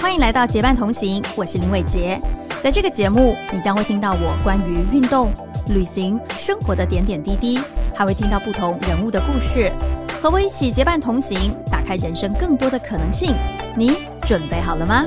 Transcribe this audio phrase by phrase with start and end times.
[0.00, 2.18] 欢迎来到结伴同行，我是林伟杰。
[2.62, 5.32] 在这个节目，你将会听到我关于运动、
[5.68, 7.58] 旅行、生活的点点滴滴，
[7.94, 9.72] 还会听到不同人物的故事。
[10.20, 13.34] 和我一起结伴同行，打开人生更多的可能性。
[13.76, 13.92] 你
[14.26, 15.04] 准备好了吗？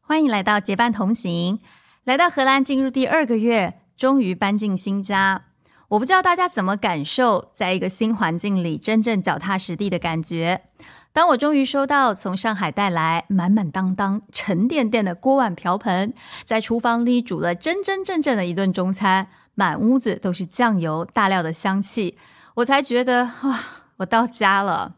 [0.00, 1.58] 欢迎来到结伴同行。
[2.04, 5.42] 来到荷兰进入第二个月，终于搬进新家。
[5.88, 10.62] 我不知道大家怎么感受，在一个新环境里真正脚踏实地的感觉。
[11.12, 16.12] 当我终于收到从上海带来满满当当、沉甸甸的锅碗瓢盆，
[16.44, 22.18] 在厨房里煮了真真正正的一顿中餐，满屋子都是酱油、大料的香气，
[22.54, 23.60] 我才觉得哇，
[23.98, 24.96] 我到家了。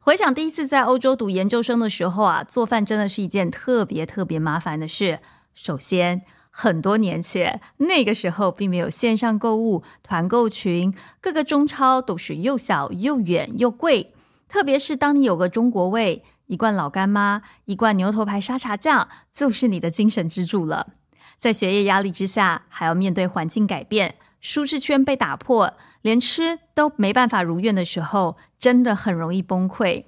[0.00, 5.20] 回想第一次在欧洲读研究生的时候啊，做饭真的是一件特别特别麻烦的事。
[5.54, 14.12] 首先，很多年前，那个时候并没有线上购物、团购群，各个中超都是又小又远又贵。
[14.48, 20.94] 特别是当你有个中国味，一罐老干妈、一罐牛头牌沙茶酱，就是你的精神支柱了。
[21.38, 30.06] 在学业压力之下，还要面对环境改变、舒适圈被打破，连吃都没办法如愿的时候，真的很容易崩溃。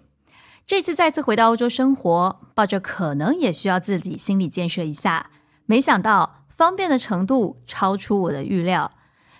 [0.66, 5.30] 这次再次回到欧洲生活，抱着可能也需要自己心理建设一下，
[5.70, 6.38] 没想到。
[6.48, 8.90] 方便的程度超出我的预料，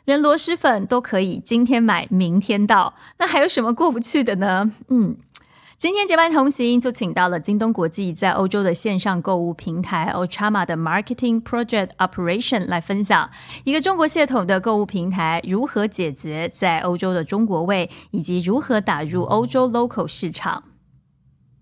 [0.07, 4.73] 连螺蛳粉都可以今天买明天到，那还有什么过不去的呢？
[4.89, 5.19] 嗯，
[5.77, 13.29] 今天结伴同行就请到了京东国际在欧洲的线上购物平台 Ochama 的 Marketing Project Operation 来分享
[13.65, 20.63] 一个中国系统的购物平台如何解决在欧洲的中国味，以及如何打入欧洲 local 市场。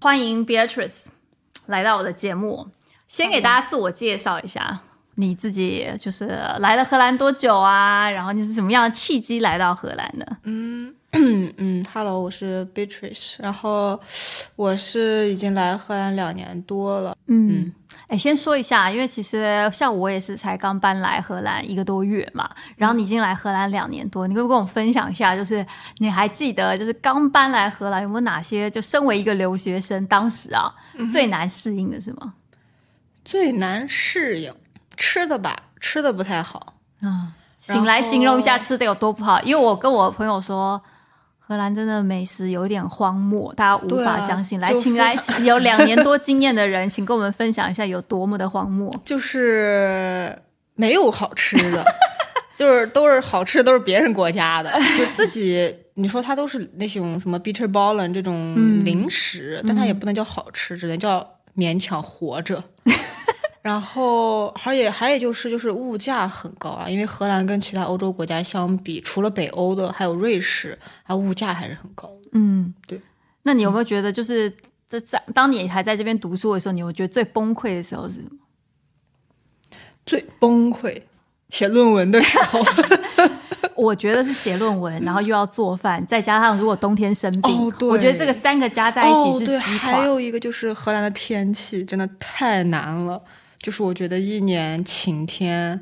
[0.00, 1.06] 欢迎 Beatrice
[1.66, 2.69] 来到我的节目，
[3.09, 4.81] 先给大家自我介绍一下。
[5.20, 6.27] 你自己就是
[6.61, 8.09] 来了荷兰多久啊？
[8.09, 10.37] 然后你是什么样的契机来到荷兰的？
[10.45, 10.95] 嗯
[11.56, 13.98] 嗯，Hello，我是 Beatrice，然后
[14.55, 17.17] 我是已经来荷兰两年多了。
[17.27, 17.73] 嗯，
[18.06, 25.35] 哎，先说一下，因为其实像我也是才刚搬来荷兰一个多月嘛，然后你已经来荷兰两年多，你可不可以跟我分享一下？
[25.35, 25.67] 就是
[25.97, 28.70] 你还记得，就是刚搬来荷兰有没有哪些？
[28.70, 30.73] 就身为一个留学生，当时啊
[31.11, 32.35] 最难适应的是吗？
[33.28, 34.50] 最难适应。
[34.96, 36.77] 吃的吧，吃的不太好。
[37.02, 39.39] 啊，请来形容一下吃的有多不好。
[39.42, 40.83] 因为我跟我朋友说，
[41.38, 44.58] 荷兰真的美食有点荒漠，大家无法相信。
[44.58, 48.90] 来，请来 有两年多经验的人，请跟我们分享一下有多么的荒漠。
[49.05, 50.34] 就是
[50.74, 51.84] 没有好吃的，
[52.56, 62.64] 就是都是好吃都是别人国家的，就自己你说它都是那种什么 bitter ballen 这种零食，但它也不能叫好吃，只能叫勉强活着。
[63.68, 72.30] 然后，而且还有就是，就是物价很高啊，因为荷兰跟其他欧洲国家相比，除了北欧的，还有瑞士，它物价还是很高的。
[72.33, 72.98] 嗯，对。
[73.42, 74.51] 那你有没有觉得，就是
[74.86, 78.30] 在在当你还在这边读书的时候，你有觉得最崩溃的时候是什么？
[80.06, 81.02] 最崩溃，
[81.50, 82.61] 写论文的时候。
[83.74, 89.92] 我觉得是写论文，然后又要做饭，再加上如果冬天生病，我觉得这个三个加在一起是击垮。
[89.92, 93.23] 还有一个就是荷兰的天气真的太难了。
[93.61, 95.80] 就是我觉得一年晴天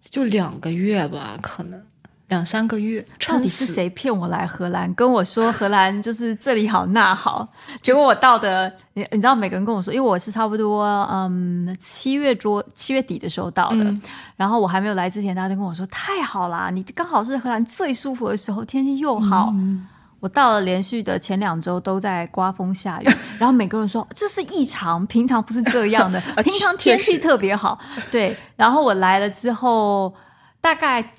[0.00, 1.82] 就两个月吧，可能
[2.28, 3.04] 两三个月。
[3.26, 4.92] 到底是谁骗我来荷兰？
[4.94, 7.46] 跟我说荷兰就是这里好那好，
[7.82, 13.94] 结果我到的，你你知道每个人跟我说，因为我是差不多嗯七月多七月底的时候到的，
[14.36, 19.52] 然后我还没有来之前，大家都跟我说太好啦，你刚好是荷兰最舒服的时候，天气又好。
[20.20, 23.04] 我到了，连续的前两周都在刮风下雨，
[23.38, 27.78] 然后每个人说这是异常，平常不是这样的， 平常天气特别好。
[28.10, 30.14] 对，然后我来了之后，
[30.60, 31.12] 大概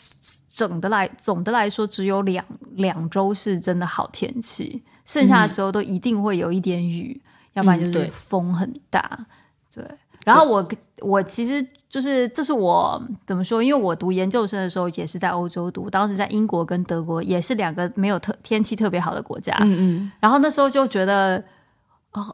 [0.50, 7.22] 整的来总的来说只有两两周是真的好天气，剩下的时候都一定会有一点雨，
[7.54, 9.26] 要不然就是风很大。
[9.74, 9.86] 对，
[10.26, 10.68] 然后我
[11.02, 11.66] 我其实。
[11.98, 13.64] 就是这是我怎么说？
[13.64, 19.58] 因为我读研究生的时候也是在欧洲读，当时在英国跟德国也是两个没有特天气特别好的国家。
[19.62, 20.12] 嗯嗯。
[20.20, 21.44] 然后那时候就觉得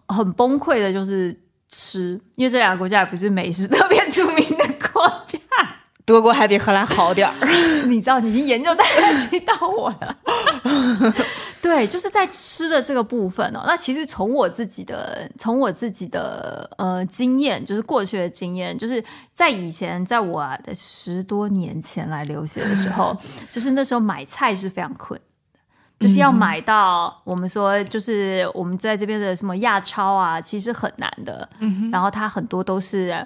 [0.09, 1.33] 很崩溃的，就是
[1.69, 5.39] 吃，因为这两个国家也不是美食特别出名的国家。
[6.03, 7.33] 德国还比荷兰好点儿，
[7.87, 11.13] 你知道，你已经研究大概知道我了。
[11.63, 13.63] 对，就是在吃的这个部分哦。
[13.65, 23.17] 那其实从我自己的，从我自己的呃经验，就是过去的经验，就是在以前，在我的十多年前来留学的时候，
[23.49, 25.19] 就是那时候买菜是非常困
[25.99, 31.49] 就是要买到我们说，就是我们在这边的什么亚超啊，其实很难的。
[31.59, 33.25] 嗯然后它很多都是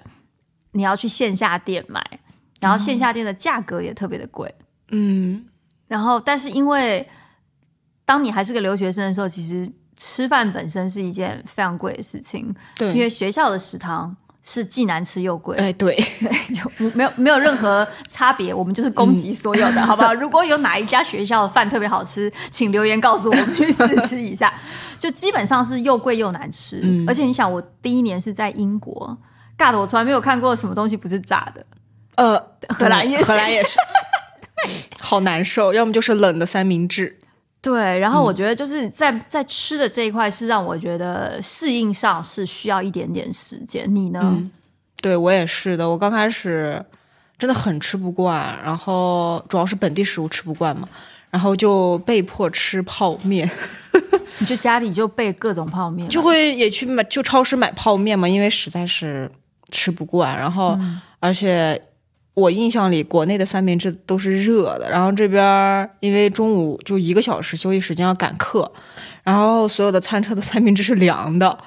[0.74, 2.02] 你要去线下店买。
[2.60, 4.52] 然后线下店的价格也特别的贵，
[4.90, 5.46] 嗯，
[5.88, 7.08] 然后但是因为
[8.08, 20.14] 当你还是个留学生的时候，其实吃饭本身是一件非常贵的事情，对，因为学校的食堂是既难吃又贵，哎，对 对，就没有没有任何差别，我们就是供给所有的，好不好？
[20.14, 24.54] 如果有哪一家学校的饭特别好吃，请留言告诉我们去试吃一下。
[24.98, 29.18] 就基本上是又贵又难吃，而且你想，我第一年是在英国，
[29.58, 31.66] 尬的我从来没有看过什么东西不是炸的。
[32.16, 32.40] 呃，
[32.70, 33.78] 荷兰也是荷兰也是，
[35.02, 37.17] 好难受，要么就是冷的三明治。
[37.68, 43.86] 对，然后我觉得就是在在吃的这一块是让我觉得适应上是需要一点点时间。
[43.94, 44.42] 你呢？
[45.02, 46.82] 对我也是的，我刚开始
[47.38, 50.88] 真的很吃不惯，然后主要是本地食物吃不惯嘛，
[51.30, 53.50] 然后就被迫吃泡面。
[54.40, 59.30] 你就家里就备各种泡面，就会也去买就超市买泡面嘛，因为实在是
[59.72, 60.80] 吃不惯，然后
[61.20, 61.82] 而且。
[62.38, 68.72] 我印象里，国内的三明治都是热的，然后这边因为中午就一个小时休息时间要赶课，
[69.24, 71.58] 然后所有的餐车的三明治是凉的。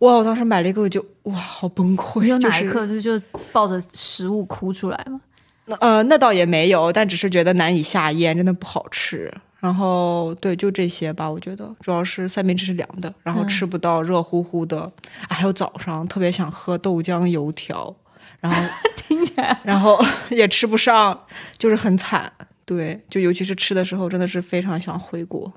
[0.00, 0.12] 哇！
[0.12, 2.26] 我当时买了一个，我就哇，好崩溃。
[2.26, 3.18] 有哪一刻就就
[3.52, 5.18] 抱着食物哭出来吗？
[5.64, 9.32] 那呃，那倒也没有，但只是觉得难以下咽，真的不好吃。
[9.60, 14.92] 然后对，就这些吧，我觉得主要是三明治是凉的，然后吃不到热乎乎的。
[15.30, 17.96] 还有早上特别想喝豆浆油条。
[18.40, 18.62] 然后
[18.96, 19.98] 听起来，然后
[20.30, 21.18] 也吃不上，
[21.58, 22.30] 就是很惨。
[22.64, 25.50] 对，就尤其是吃的时候，真的是非常想回国。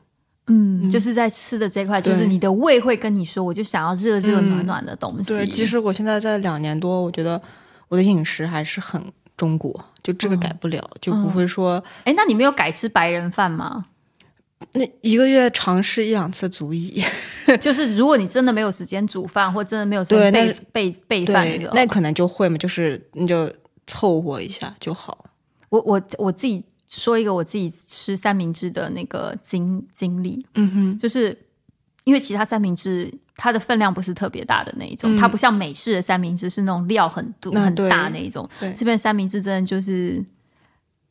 [0.47, 5.29] 嗯，就是在吃的这块，就是你的胃会跟你说，我就想要热热暖暖的东西。
[5.29, 7.39] 对，其实我现在在两年多，我觉得
[7.89, 9.01] 我的饮食还是很
[9.37, 11.83] 中国，就这个改不了，就不会说。
[12.05, 13.85] 哎，那你没有改吃白人饭吗？
[14.73, 17.03] 那一个月尝试一两次足矣。
[17.59, 23.51] 就是如果你真的没有时间煮饭，或真的没有时间备备备饭，那可能就会嘛，就是你就
[23.87, 25.25] 凑合一下就好。
[25.69, 31.37] 我我我自己说一个我自己吃三明治的那个经经历，嗯哼，就是
[32.05, 40.23] 因为其他三明治它的分量不是特别大的那一种，它不像美式的三明治是那种料很多很大那一种，这边三明治真的就是。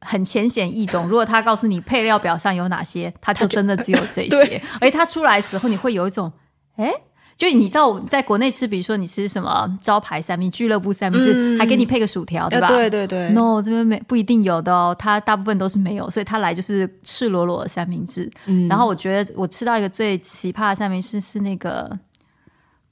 [0.00, 1.06] 很浅显易懂。
[1.08, 4.62] 如果他告诉你配料表上有哪些，他就真的只有这些。
[4.80, 6.32] 而他出来时候，你会有一种，
[6.76, 6.92] 哎，
[7.36, 12.68] 就你知道我，在国内吃，比如说你吃什么招牌三明治、俱乐部三明治，还给你配个薯条，对吧？
[12.68, 13.30] 对对对。
[13.30, 18.30] No，这边没不一定有的哦，它大部分都是没有，所以他来就是赤裸裸的三明治。
[18.68, 21.98] 然后我觉得我吃到一个最奇葩的三明治是那个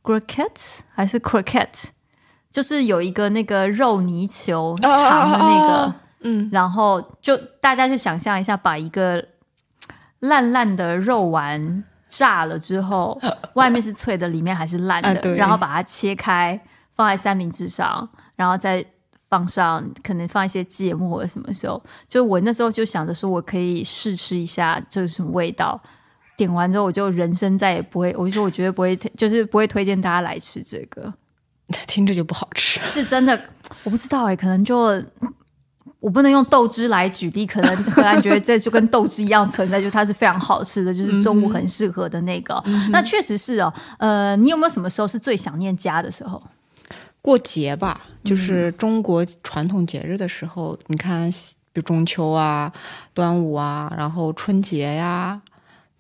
[0.02, 1.84] croquette 还是 croquette，
[2.50, 5.94] 就是有一个那个肉泥球长的那个。
[6.20, 9.24] 嗯，然后就大家就想象一下，把一个
[10.20, 13.20] 烂烂的肉丸炸了之后，
[13.54, 16.60] 外面是脆的，里面还是烂的，然后把它切开
[16.94, 18.84] 放在三明治上，然后再
[19.28, 25.80] 放上可能放一些芥末什么时候，就我那时候就想着说我可以试吃一下这是什么味道。
[26.36, 31.12] 点完之后，我就人生再也不会，我就说我绝对不会，就是不会推荐大家来吃这个，
[31.86, 33.38] 听着就不好吃，是真的，
[33.84, 35.00] 我不知道哎，可能就。
[36.00, 42.62] 我不能用豆汁来举例，可能荷兰觉得这就跟豆汁一样存在，就它是非常好吃的，就是中午很适合的那个。
[42.90, 46.42] 那确实是哦，呃，你有没有什么时候是最想念家的时候？
[47.20, 51.30] 过节吧，就是中国传统节日的时候，你看，
[51.72, 52.72] 比如中秋啊、
[53.12, 55.40] 端午啊，然后春节呀，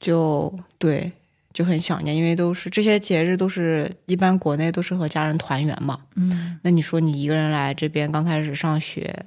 [0.00, 1.12] 就对，
[1.52, 5.98] 就很想念，因为都是这些节日，都是一般国内都是和家人团圆嘛。
[6.14, 9.26] 嗯，那你说你一个人来这边，刚开始上学。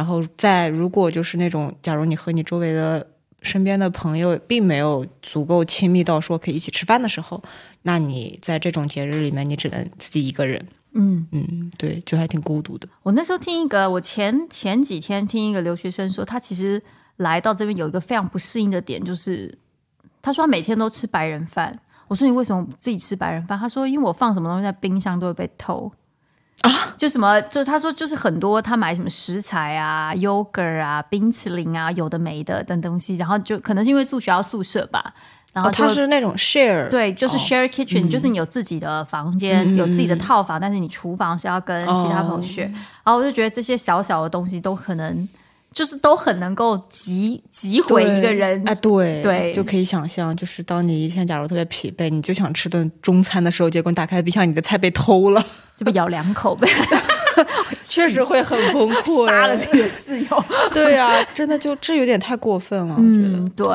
[0.00, 3.06] 然后在如果就是那种，假如你和你周围的
[3.42, 7.42] 身边的朋友并没有足够亲密到说可以一起吃饭的时候，
[7.82, 10.66] 那你在这种节日里面，你只能自己一个人。
[10.94, 12.88] 嗯嗯，对，就还挺孤独的。
[13.02, 16.82] 我那时候听一个，我前前几天听一个留学生说，他其实
[17.16, 19.54] 来到这边有一个非常不适应的点，就是
[20.22, 21.78] 他说他每天都吃白人饭。
[22.08, 23.58] 我说你为什么自己吃白人饭？
[23.58, 25.92] 他说因为我放什么东西在冰箱都会被偷。
[26.62, 35.14] 啊，就什么，就他说，就是很多他买什么食材啊、yogurt 啊、冰淇淋啊，有的没的等东西，然后就可能是因为住学校宿舍吧，
[35.52, 42.70] 然后他是那种 share，对，就是 share kitchen，就是你有自己的房间，有自己的套房，但是你厨房是要跟其他朋友 share，
[43.04, 45.28] 然后我就觉得这些小小的东西都可能。
[45.72, 48.74] 就是都很能够击击毁一个人啊！
[48.76, 55.44] 对对，就可以想象，就是当你一天假如特别疲惫，你就想吃顿中餐的时候，结果打开冰箱，你的菜被偷了，
[55.78, 56.68] 就被咬两口呗。
[57.80, 60.44] 确实会很崩溃， 杀了自己的室友。
[60.72, 63.38] 对呀、真的就这有点太过分了，我觉得。
[63.38, 63.66] 嗯，对。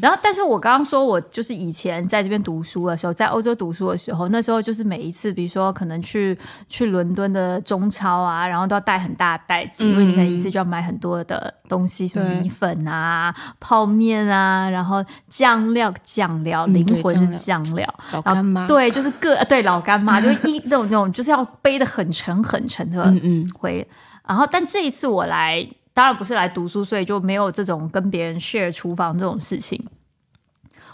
[0.00, 6.36] 然后，但是我刚刚说，我就是以前在这边读书的时候，在欧洲读书的时候，那时候就是每一次，比如说可能去
[6.68, 17.84] 去伦敦的中超啊，然后都要带很大的袋子，因为你可能一次就要买很多的东西，什么米粉啊、泡面啊，然后酱料、酱料，灵魂的酱料。
[18.12, 23.86] 然后老干妈，对，就是各对老干妈，就是一那种那种，就是要背的很沉很沉的嗯嗯，回。
[24.26, 29.84] 然后，但这一次我来，当然不是来读书，所以就没有这种跟别人 share 厨房这种事情。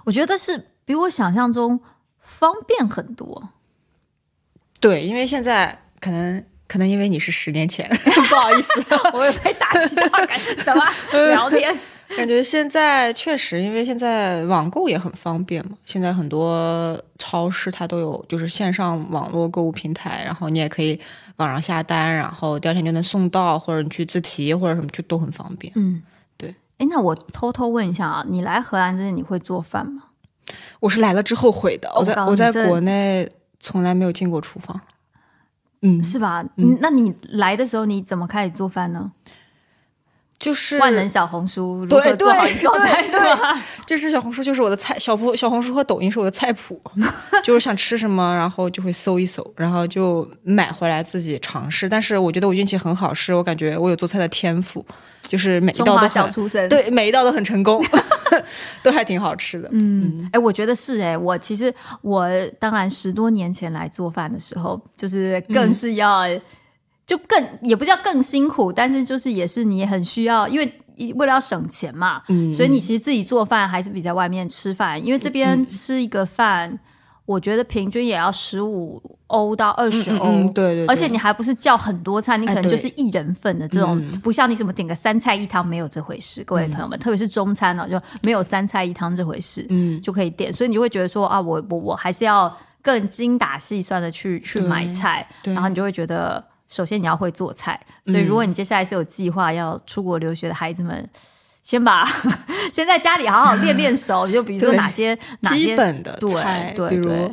[0.05, 1.79] 我觉得是比我想象中
[2.19, 3.51] 方便很多。
[4.81, 7.89] 对，因为现在可能可能因为你是十年前，
[8.29, 10.85] 不好意思， 我也被打击到，感觉什么
[11.29, 11.79] 聊天？
[12.17, 15.77] 感觉现在确实，因为现在网购也很方便嘛。
[15.87, 20.99] 现在很多超市它都有，就是线上网络购物平台，然后你也可以
[21.45, 25.73] 网上下单，然后第二天就能送到，或者你去自提或者什么，就都很方便。
[25.77, 26.03] 嗯，
[26.37, 26.55] 对。
[26.79, 30.05] 哎，那我偷偷问一下啊，你来荷兰之前你会做饭吗？
[30.81, 33.31] 我是来了之后会的，我在我在国内
[33.61, 34.81] 从来没有进过厨房。
[35.83, 36.45] 嗯，是吧？
[36.57, 39.13] 嗯，那你来的时候你怎么开始做饭呢？
[40.41, 43.63] 就是万能小红书如对何做好对一道菜是吧？
[43.87, 46.81] 这是小红书，就是我的菜小红小红书和抖音是我的菜谱，
[47.45, 51.87] 就是想吃什么，然后就会搜一搜，然后就买回来自己尝试。
[51.89, 54.83] 但是我觉得我运气很好，是我感觉我有做菜的天赋，
[55.23, 57.85] 就是每一道都很小厨神，对，每一道都很成功，
[58.83, 59.69] 都还挺好吃的。
[59.73, 62.27] 嗯，哎、我觉得是哎、我其实我
[62.59, 66.23] 当然十多年前来做饭的时候，就是更是要、
[67.11, 72.53] 就更也不叫更辛苦，但是就是也是你也很需要，因为为了要省钱嘛，嗯。
[72.53, 76.79] 所以你其实自己做饭还是比在外面吃饭，因为这边吃一个饭，
[77.27, 80.29] 我觉得平均也要十五欧到二十欧。
[80.29, 90.01] 嗯，对对对，而且你还不是叫很多菜，你可能就是一人份的这种，不像你什么点个三菜一汤没有这回事，各位朋友们，特别是中餐呢、就没有三菜一汤这回事，嗯。
[90.01, 101.09] 就可以点，所以你就会觉得说啊，我我我还是要更精打细算的去去买菜，然后你就会觉得，首先你要会做菜，所以如果你接下来是有计划要出国留学的孩子们。
[101.63, 102.05] 先把
[102.73, 105.17] 先在家里好好练练手， 就比如说哪些
[105.51, 107.31] 基本的对菜，比如对对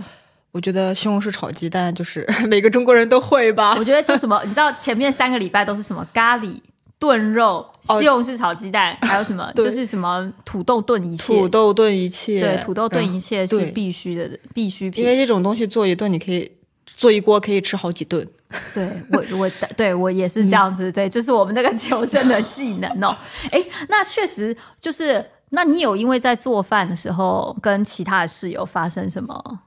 [0.52, 3.84] 我觉得西红柿炒鸡蛋就是 每个中国人都会吧我。
[3.84, 6.60] 觉得就什么，你知道前面三个礼拜都是什么咖喱、
[7.00, 15.04] 炖肉、哦西红柿炒鸡蛋，还有什么就是什么土豆炖一切，土豆炖一切，对，土豆炖一切是必须的必需品。
[15.04, 16.52] 因为这种东西做一顿，你可以
[16.86, 18.28] 做一锅，可以吃好几顿。
[18.74, 23.16] 对我我对我也是这样子，对，这是我们那个求生的技能哦。
[23.52, 29.60] 哎，那确实就是，那你有因为在做饭的时候跟其他的室友发生什么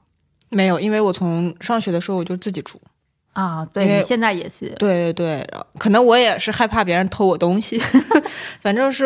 [0.49, 2.81] 没有，因为我从上学的时候我就自己煮。
[3.33, 3.65] 啊？
[3.67, 7.79] 对你现在也是，对对对，可能我也是害怕别人偷我东西，
[8.59, 9.05] 反正是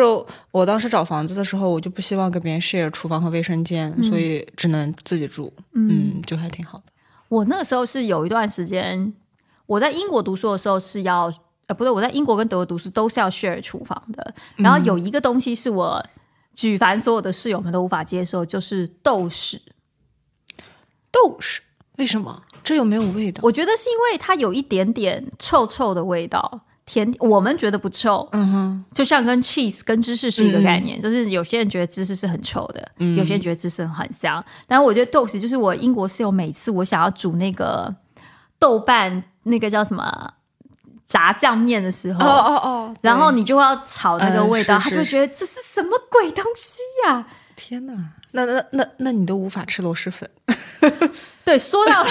[0.50, 5.52] 我当时找房子的时候，我就不希望跟别人 share 厨房和卫生间，所以只能自己住。
[5.74, 6.84] 嗯，就还挺好的。
[7.28, 9.12] 我那个时候是有一段时间，
[9.66, 11.32] 我在英国读书的时候是要，
[11.66, 14.34] 呃，不对，我在英国跟德国读书都是要 share 厨房的。
[14.56, 16.04] 然后有一个东西是我
[16.54, 19.58] 举凡所有的室友们都无法接受，就是豆豉。
[21.10, 21.58] 豆豉
[21.98, 22.42] 为什么？
[22.62, 23.40] 这有没有味道？
[23.42, 34.44] 我觉得是因为它有一点点臭臭的味道，甜，我们觉得不臭，嗯哼，就像跟 cheese 跟芝士是一个概念，就是有些人觉得芝士是很臭的，有些人觉得芝士很香。
[34.66, 37.94] 但我觉得豆豉就是我英国室友每次我想要煮那个
[38.58, 40.32] 豆瓣那个叫什么
[41.06, 47.92] 炸酱面的时候，哦哦哦，然后你就要炒那个味道，嗯是他就觉得这是什么鬼东西呀、天哪，
[48.32, 50.28] 那那那那你都无法吃螺蛳粉。
[51.44, 52.04] 对，说到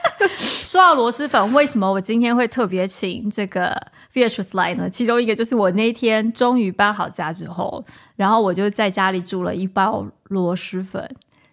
[0.64, 3.78] 说到螺蛳粉，为什么我今天会特别请这个
[4.12, 4.88] Beatrice 来呢？
[4.88, 7.84] 其中一个就是我那天终于搬好家之后，
[8.16, 11.08] 然后我就在家里煮了一包螺蛳粉，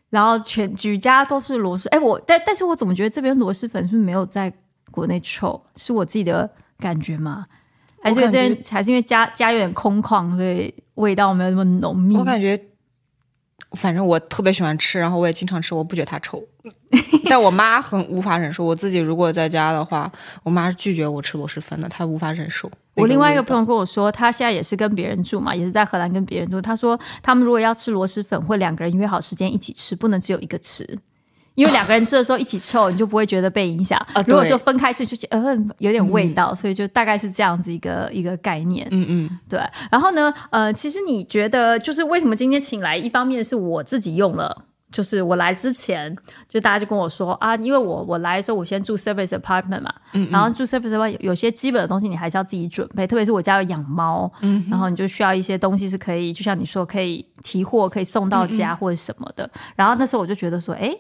[0.10, 1.90] 然后全举家都是螺蛳。
[1.90, 4.52] 哎，我但但是我怎么觉得这边螺蛳粉是不是没有在
[4.92, 5.62] 国内臭？
[5.76, 7.46] 是我自己的感觉吗？
[8.02, 12.16] 还是因为这边还是因为家家有点空旷，所以味道没有那么浓密？
[12.16, 12.60] 我感觉，
[13.72, 16.42] 反正我特别喜欢吃，然后我也经常吃，我不觉得它臭。
[17.30, 18.64] 但我妈很无法忍受。
[18.64, 20.10] 我自己如果在家的话，
[20.44, 22.72] 我妈是拒绝我吃螺蛳粉的，她无法忍受。
[22.94, 26.62] 我另外一个朋朋友跟我说，他现在也是跟别人住嘛，也是在荷兰跟别人住。
[26.62, 30.98] 他说他们如果要吃螺蛳粉，会两个人约好时间一起吃，不能只有一个吃。
[31.58, 33.98] 因为两个人吃的时候一起臭，你就不会觉得被影响。
[34.14, 38.88] 啊如果说分开吃，就觉得呃有点味道，所以就大概是这样子一个一个概念。
[38.92, 39.60] 嗯嗯，对。
[39.92, 46.16] 然后呢，呃，其实你觉得就是为什么今天请来，一方面是我自己用了就是我来之前，
[46.48, 49.92] 就大家就跟我说啊，因为我我来的时候我先住 service apartment 嘛，
[50.32, 54.32] 然后住 service apartment 有些基本的东西你还是要自己准备，特别是我家有养猫，
[54.70, 59.50] 然后你就需要一些东西是可以，就像你说可以提货，可以送到家或者什么的。
[59.76, 60.96] 然后那时候我就觉得说，哎，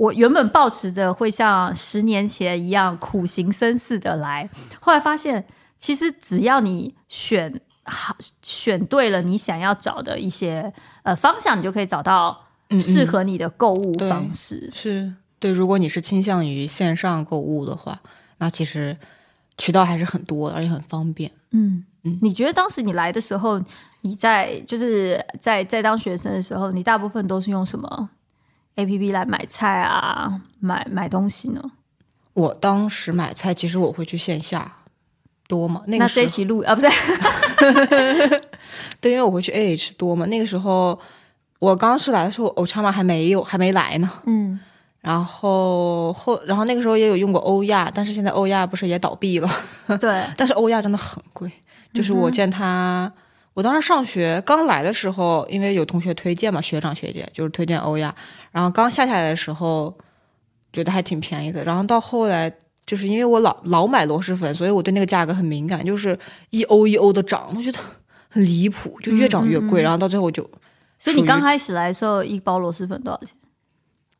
[0.00, 4.48] 我原本抱持着会像十年前一样苦行僧似的来，
[4.80, 5.44] 后来发现
[5.76, 12.46] 其实只要你选好选对了你想要找的一些呃方向，你就可以找到。
[12.78, 15.50] 适合你的购物方式是对。
[15.50, 18.00] 如果你是倾向于线上购物的话，
[18.38, 18.96] 那其实
[19.58, 21.32] 渠道还是很多，而且很方便。
[21.50, 22.16] 嗯嗯。
[22.22, 23.60] 你觉得当时你来的时候，
[24.02, 28.08] 你在就是在在当学生的时候，你大部分都是用什么
[28.76, 31.62] A P P 来买菜啊，买买东西呢？
[32.34, 34.76] 我当时买菜，其实我会去线下
[35.48, 35.82] 多嘛。
[35.86, 36.88] 那这一期录啊，不是？
[39.00, 40.26] 对，因为我会去 A H 多嘛。
[40.26, 40.98] 那个时候。
[41.60, 44.10] 我刚是来的时候，欧叉玛还没有，还没来呢。
[44.24, 44.58] 嗯，
[45.02, 49.50] 然后后，然后那个时候也有用过欧亚，但是现在欧亚不是也倒闭了？
[50.00, 50.24] 对。
[50.38, 51.52] 但是欧亚真的很贵，
[51.92, 53.12] 就是我见他，
[53.52, 58.14] 我当时上学刚来的时候，因为有同学推荐嘛，学长学姐就是推荐欧亚，
[58.52, 59.94] 然后刚下下来的时候
[60.72, 62.50] 觉得还挺便宜的，然后到后来
[62.86, 66.18] 就是因为我老老买螺蛳粉，所以我对那个价格很敏感，就是
[66.50, 67.78] 一欧一欧的涨，我觉得
[68.28, 70.48] 很离谱，就越涨越贵，然后到最后就。
[70.98, 73.36] 所以你刚开始来的时候，一包螺蛳粉多少钱？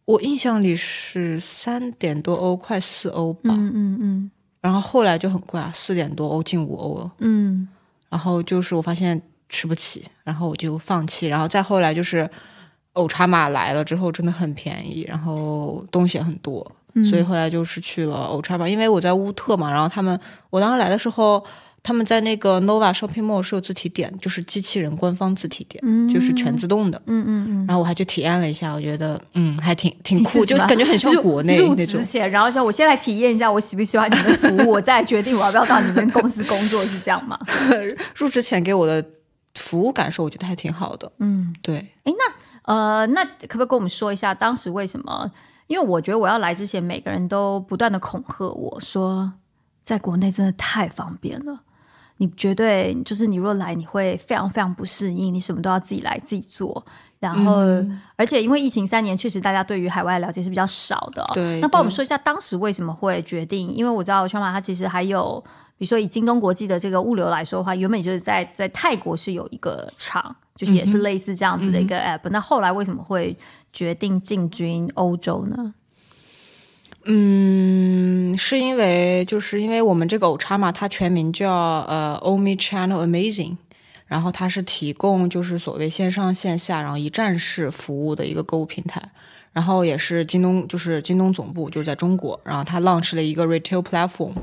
[0.07, 3.55] 我印象里是三点多欧，快四欧吧。
[3.55, 4.31] 嗯嗯嗯。
[4.61, 7.13] 然后后来就很贵啊，四点多欧，近五欧了。
[7.19, 7.69] 嗯。
[8.11, 11.29] 然后就是我发现吃不起，然后我就放弃。
[11.29, 12.29] 然后再后来就是
[12.93, 16.71] 欧茶马来了之后，真的很便宜，然后东西也很多，
[17.09, 18.69] 所以后来就是去了欧茶马。
[18.69, 21.43] 因为我在乌特嘛，然后他们我当时来的时候。
[21.83, 27.01] 他们在那个 Nova Shopping Mall 是有自提点，就是机器人官方自提点，就是全自动的。
[27.07, 27.67] 嗯嗯嗯。
[27.67, 32.05] 然后我还去体验了一下，我觉得嗯还挺挺酷，就感觉很像国内那种。
[32.05, 37.39] 前，然后像我先来体验一下，我喜不喜欢你们的服务， 我再决定我要不要到你们公司工作，是这样吗？
[38.15, 39.05] 入职前给我的
[39.55, 41.11] 服务感受，我觉得还挺好的。
[41.19, 41.77] 嗯，对。
[42.05, 45.31] 哎，那呃，那可不可以跟我们说一下当时为什么？
[45.67, 49.33] 因为我觉得我要来之前，每个人都不断的恐吓我说，
[49.81, 51.61] 在国内真的太方便了。
[52.21, 56.85] 你绝对就是你若来，你会非常非常不适应，你什么都要自己来自己做。
[57.19, 57.62] 然后，
[58.17, 61.25] 而且因为疫情三年，确实大家对于海外了解是比较少的。
[61.33, 63.71] 对，那帮我们说一下当时为什么会决定？
[63.71, 65.42] 因为我知道川马它其实还有，
[65.79, 72.29] 比如说以京东国际的这个物流来说的话，原本就是在在泰国是有一个厂，就是也是类似这样子的一个 app。
[72.31, 73.35] 那后来为什么会
[73.73, 75.75] 决定进军欧洲呢？
[77.07, 83.57] 嗯，是因为就是因为我们这个欧叉嘛，它全名叫呃 Omni Channel Amazing，
[84.07, 89.01] 然后它是提供就是所谓线上线下然后一站式服务的一个购物平台，
[89.53, 94.35] 然后也是京东就是京东总部就是在中国，然后它 launch 了一个 retail platform，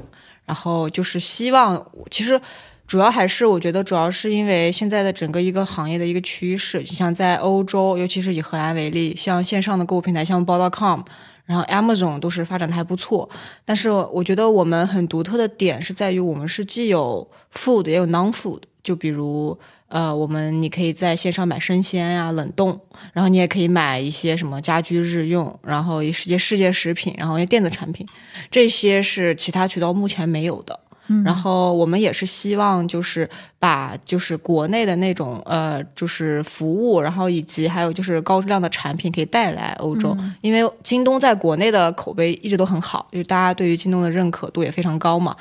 [0.46, 2.42] 然后就是希望其实
[2.88, 11.02] 主要还是我觉得主要是因为现在的整个一个行业的一个趋势，就像在欧洲，尤其是以荷兰为例，像线上的购物平台，像 Bol.com。
[11.48, 13.28] 然后 Amazon 都是发展的还不错，
[13.66, 19.58] 但是我觉得我们很独特的点是在于我们是既有 food 也有 non food，就比如
[19.88, 22.78] 呃，我们你可以在线上买生鲜呀、冷冻，
[23.14, 28.06] 然后你也可以买一些什么家居日用，然后一些世界食品，然后一些电子产品，
[28.52, 30.78] 这些是其他渠道目前没有的。
[31.24, 45.36] 然后我们也是希望，就是把就是国内的那种呃，就是服务，然后以及还有就是高质量的产品可以带来欧洲，因为京东在国内的口碑一直都很好，就大家对于京东的认可度也非常高嘛。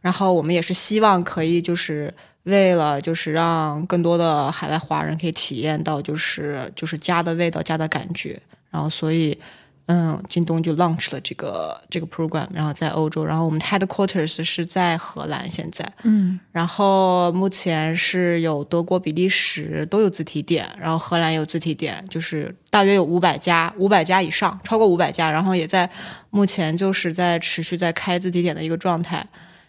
[0.00, 9.38] 然后我们也是希望可以就是为了就是让更多的海外华人可以体验到就是就是家的味道、家的感觉，然后所以。
[9.86, 25.90] 嗯，京东就 launch 了这个这个 program，然后在欧洲，然后我们 headquarters 是在荷兰现在，嗯，然后目前是有德国、比利时都有自提点，然后荷兰有自提点，就是大约有五百家，五百家以上，超过五百家，然后也在
[26.30, 29.26] 目前就是在持续在开自提点的一个状态，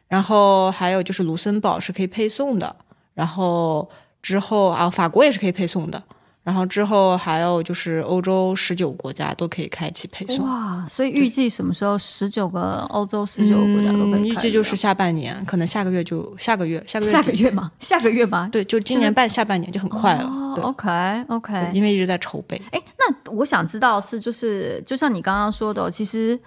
[0.07, 2.73] 然后还有就是卢森堡是可以配送的，
[3.13, 3.89] 然后
[4.21, 6.01] 之后啊，法国也是可以配送的。
[6.45, 14.29] 然后之后还有就是欧洲十九个国家都可以开启配送哇，所以预计什么时候十九个欧洲十九个国家都可以？
[14.29, 17.71] 预计就是下半年，可能下个月就下个月，下个月下个月吗？
[17.79, 18.47] 下个月吧？
[18.51, 20.29] 对，就今年半下半年就很快了。
[20.61, 22.61] OK OK，因为一直在筹备。
[22.69, 26.39] 哎，那我想知道是就是就像你刚刚说的，其实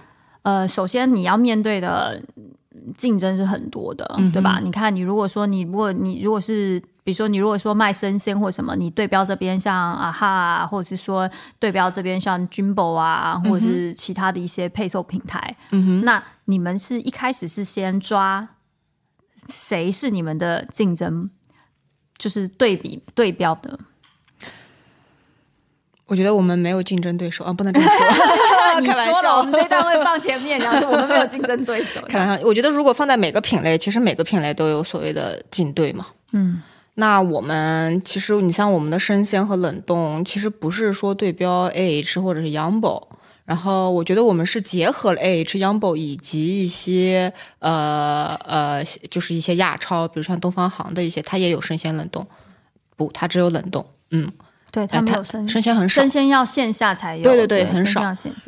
[0.42, 2.22] 呃，首先你要面对的
[2.96, 4.60] 竞争是很多的，对吧？
[4.62, 6.80] 你看，你如果说你如果你如果是。
[7.08, 11.26] 比比如说你如果说卖生鲜或什么，你对标这边像啊哈啊，或者是说
[11.58, 18.46] 对标这边像 Jumbo 啊，或者是其他的一些配送平台，嗯哼，那你们是一开始是先抓
[19.48, 21.30] 谁是你们的竞争，
[22.18, 23.80] 就是对比对标的？
[26.04, 27.96] 我觉得我们没有竞争对手啊，不能这么说。
[28.80, 32.02] 你说了，笑我们这单位放前面，然后说我们没有竞争对手。
[32.06, 36.06] 开玩笑，我觉得如果放在每个品类，其实每个品类都有所谓的竞对嘛。
[36.32, 36.60] 嗯
[37.00, 43.00] 那我们其实你像我们的生鲜和冷冻，其实不是说对标 AH 或者是 Yumbo，
[43.44, 52.26] 然后我觉得我们是结合了 AH、Yumbo 以及一些呃呃，就是一些亚超，比如像东方行的一些，它也有生鲜冷冻，
[52.96, 54.28] 不，它只有冷冻，嗯，
[54.72, 56.10] 对它没有生生鲜很少生。
[56.10, 58.02] 鲜要线下才有，对对对很少。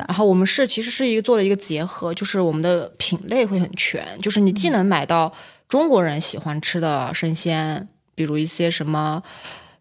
[0.09, 5.33] 然后我们是其实是一个做了一个结合，就是我们的品类会很全，就是你既能买到
[5.69, 7.89] 中国人喜欢吃的生鲜，
[8.21, 9.23] 比如一些什么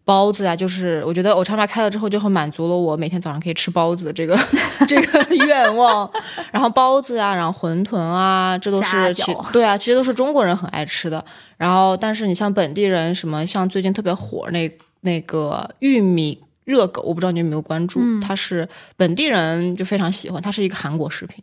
[0.06, 4.34] 包子啊，就是我觉得 Ochama 开了之后就会满足了我每天早上可以吃包子的这个
[4.88, 6.10] 这个愿望。
[6.50, 11.22] 然后包子啊，然后馄饨啊，这都是其对啊，其实都是中国人很爱吃的。
[11.58, 14.72] 然后但是你像本地人什么，像最近特别火那
[15.02, 16.42] 那个玉米。
[16.64, 21.42] 热狗，我不知道你有没有关注，它是本地人就非常喜欢，它是一个韩国食品。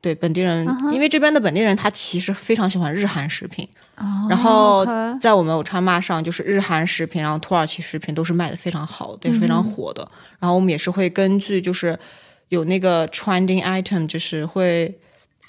[0.00, 3.68] 对本地人因为这边的本地人他其实非常喜欢日韩食品，
[4.28, 4.84] 然后
[5.20, 10.06] 在我们有川妈上，就是日韩食品，然后土耳其食品都是卖的非常好的，也是非常火的。
[10.38, 11.98] 然后我们也是会根据就是
[12.48, 14.98] 有那个 trending item，就是会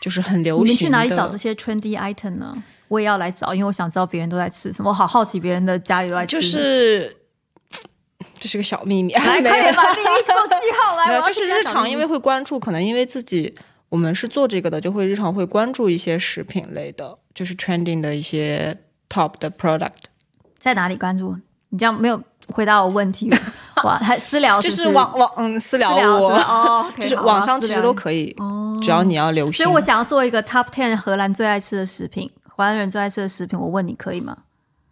[0.02, 0.66] 就是很流行。
[0.66, 2.54] 你们去哪里找这些 trendy item 呢？
[2.90, 6.64] 我也要来找，因为我想知道别人都在吃什么，我好好奇别人的家里都在吃就什么。
[6.64, 7.18] 是
[8.38, 11.08] 这是个小秘密，来， 没有快点把秘密做记号来。
[11.08, 13.56] 没有，我就是日常因为会关注，可能因为自己
[13.92, 18.78] 我们是做这个的，就会日常会关注一些食品类的，就是 trending 的一些
[19.10, 19.90] top 的 product。
[20.58, 21.38] 在哪里关注？
[21.68, 23.30] 你这样没有回答我问题，
[23.84, 28.34] 哇，还私聊就是网网嗯私聊我，哦 就是网上其实都可以，
[28.82, 29.54] 只要你要留心。
[29.54, 34.38] 所以我想要做一个 top ten 荷兰最爱吃的食品，荷兰人最爱吃的食品，我问你可以吗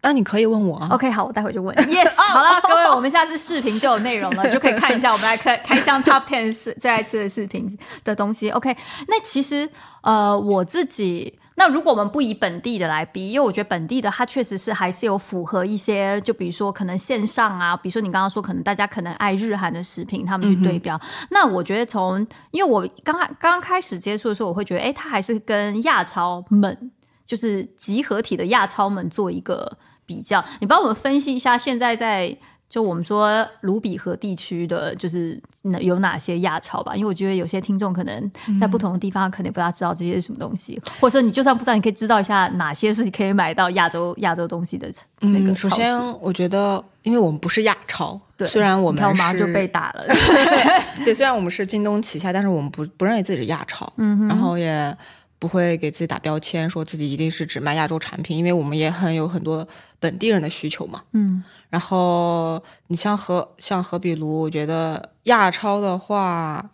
[0.02, 0.88] 那你可以问我啊。
[0.92, 1.74] ？OK，好，我待会就问。
[1.86, 8.50] Yes，好了，各位，我们下次视频就有内容了，你 就可以看一下我们来开开箱 top ten 是最爱吃的视频的东西。
[8.50, 8.76] OK，
[9.08, 9.68] 那其实
[10.02, 11.38] 呃我自己。
[11.56, 20.98] 那如果我们不以本地的来比，因为我觉得本地的它确实是还是有符合一些，就比如说可能线上啊，比如说你刚刚说可能大家可能爱日韩的食品，他们去对标。
[21.28, 26.90] 那我觉得从因为我刚刚刚开始接触的时候，我会觉得，哎，它还是跟亚超们
[27.26, 29.76] 就是集合体的亚超们做一个
[30.10, 30.44] 比较。
[30.58, 32.36] 你帮我们分析一下，现在在
[32.68, 35.40] 就我们说卢比河地区的，就是
[35.80, 36.92] 有哪些亚超吧？
[36.96, 44.88] 因为我觉得有些听众可能在不同的地方，可能不大知道这些是什么东西，或者说你就算不知道，你可以知道一下哪些是可以买到亚洲亚洲东西的
[45.20, 45.54] 那个嗯。
[45.54, 50.04] 首先我觉得，因为我们不是亚超，对，虽然我们我马上是就被打了。
[51.04, 54.96] 对，虽然我们是京东旗下，但是我们不不认为自己是亚超，嗯，然后也
[55.40, 59.66] 不会给自己打标签，说自己一定是只卖亚洲产品，因为我们也很有很多
[60.00, 61.44] 本地人的需求嘛，嗯。
[61.68, 66.68] 然后你像和像和比卢，我觉得亚超的话，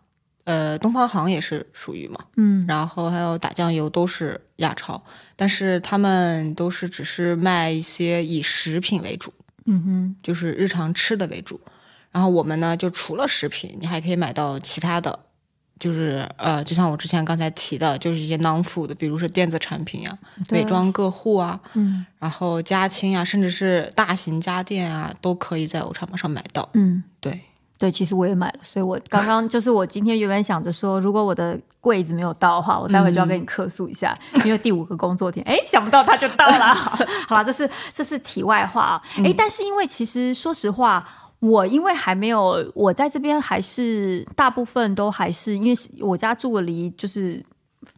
[0.44, 2.64] 呃，东方航也是属于嘛，嗯。
[2.66, 5.02] 然后还有打酱油都是亚超，
[5.36, 9.34] 但是他们都是只是卖一些以食品为主，
[9.66, 11.60] 嗯哼，就是日常吃的为主。
[12.12, 15.18] 然后我们呢，就除了食品，你还可以买到其他的，
[15.78, 20.18] 就是呃，就像我之前刚才提的，就是一些 non food，比如说电子产品啊、
[20.50, 26.66] 美妆个护啊，嗯然后家亲啊，甚至是大型家电啊，都可以在欧超上买到。
[26.72, 27.04] 嗯。
[27.20, 27.40] 对，
[27.76, 36.74] 对，其实我也买了，所以我刚刚就是我今天原本想着说，如果我的柜子没有到的话，我待会就要跟你客诉一下，因为第五个工作天，哎，想不到它就到了。
[37.28, 41.06] 好了，这是这是题外话啊，哎、但是因为其实说实话。
[41.40, 47.44] 我因为还没有，我在这边还是大部分都还是因为我家住的离就是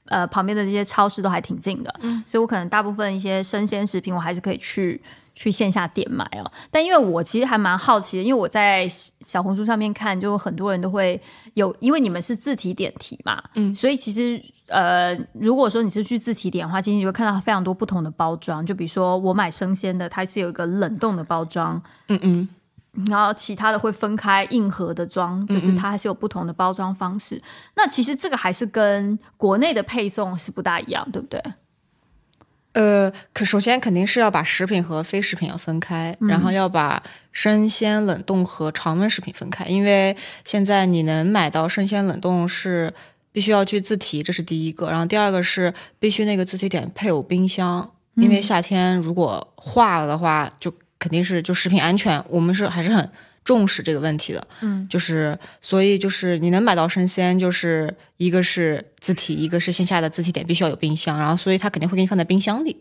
[0.06, 5.00] 呃旁边的这些超市都还挺近的，嗯所以我可能大部分一些生鲜食品我还是可以去
[5.34, 6.50] 去线下店买哦。
[6.70, 8.88] 但因为我其实还蛮好奇的，因为我在
[9.20, 11.20] 小红书上面看，就很多人都会
[11.54, 22.48] 有，因为你们是自提点提嘛，嗯，所以其实呃，如果说你是去自提点的话，其实你会看到非常多不同的包装，就比如说我买生鲜的，它是有一个冷冻的包装，嗯嗯，
[23.06, 27.40] 然后其他的会分开硬盒的装，就是它还是有不同的包装方式。
[27.76, 31.42] 那其实这个还是跟国内的配送是不大一样，对不对？
[32.72, 42.92] 呃，可首先肯定是要把食品和非食品要分开，然后要把生鲜冷冻和常温食品分开，因为现在你能买到生鲜冷冻是
[43.32, 53.10] 必须要去自提，这是第一个，然后第二个是必须那个自提点配有冰箱，因为夏天如果化了的话就肯定是就食品安全，我们是还是很
[53.44, 54.46] 重视这个问题的。
[54.60, 62.76] 嗯，就是所以就是你能买到生鲜，就是一个是自提，一个是线下的自提点必须要有冰箱，然后所以它肯定会给你放在冰箱里。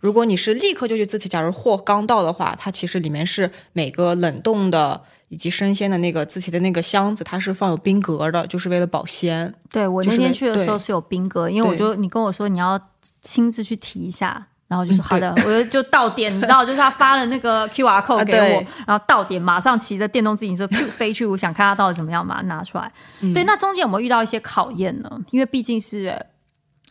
[0.00, 9.54] 如果你是立刻就去自提，假如货刚到的话，它其实里面是每个冷冻的以及生鲜的那个自提的那个箱子，它是放有冰格的，就是为了保鲜。
[9.70, 12.80] 对我那天去的时候是有冰格，因为我就你跟我说你要
[13.20, 14.48] 亲自去提一下。
[14.72, 22.90] 然后就说嗯好的，我就就到点，你知道，就是他发了那个 Q R code 给我，啊然后到点马上骑着电动自行车就飞去，我想看他到底怎么样，把它拿出来。
[23.20, 25.10] 嗯对，那中间有没有遇到一些考验呢？
[25.30, 26.18] 因为毕竟是，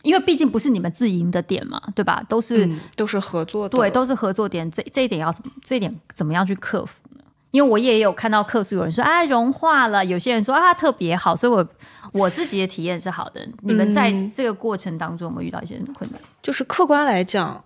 [0.02, 2.22] 因为毕竟不是你们自营的点嘛，对吧？
[2.28, 7.24] 都是、嗯，都是合作的，对，都是合作点，这这一点要怎么，这一点怎么样去克服呢？
[7.50, 11.66] 因为我也有看到客诉，有人说啊融化了，有些人说啊特别好，所以我
[12.12, 13.46] 我自己的体验是好的。
[13.60, 16.20] 你们在嗯这个过程当中有没有遇到一些什么困难？
[16.42, 17.62] 就是客观来讲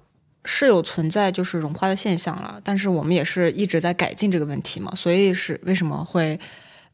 [0.46, 6.40] 是有存在就是融化的现象了，但是我们也是一直在改进这个问题嘛，所以是为什么会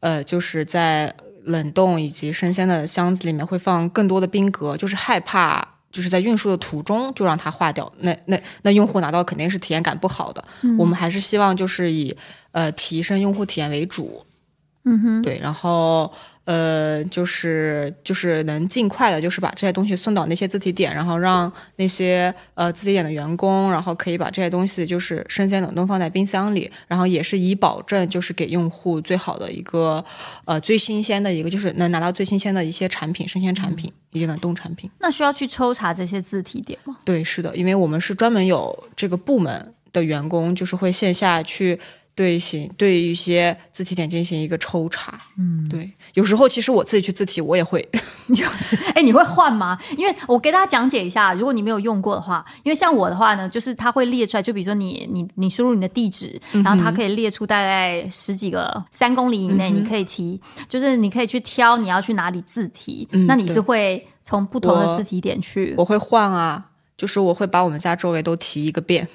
[0.00, 5.68] 呃就是在冷冻以及生鲜的箱子里面会放更多的冰格，就是害怕。
[5.92, 10.42] 就是在运输的途中就让它化掉，那那那用户拿到肯定是体验感不好的。
[10.78, 12.16] 我们还是希望就是以
[12.52, 14.24] 呃提升用户体验为主，
[14.86, 16.10] 嗯哼，对，然后
[16.44, 30.04] 呃，就是就是能尽快的，就是把这些东西送到那些自提点，然后让那些呃自提点的员工，然后可以把这些东西就是生鲜冷冻放在冰箱里，然后也是以保证就是给用户最好的一个
[30.44, 34.90] 呃最新鲜的一个，就是能拿到最新鲜的一些产品，生鲜产品以及冷冻产品。
[34.98, 36.96] 那需要去抽查这些字体点吗？
[37.04, 41.78] 对，是的，因为我们是专门有这个部门的员工，就是会线下去
[42.14, 45.20] 对行对一些字体点进行一个抽查。
[45.38, 47.86] 嗯，对，有时候其实我自己去字体，我也会。
[48.34, 49.78] 就是，哎，你会换吗？
[49.98, 66.64] 因为我给大家讲解一下，如果你没有用过的话，因为像我的话呢，就是它会列出来，就比如说你你你输入你的地址，然后它可以列出大概十几个三公里以内，你可以提，就是你可以去挑你要去哪里自提，那你是会从不同的我字体点去，我会换啊，
[66.96, 69.08] 就是我会把我们家周围都提一个遍。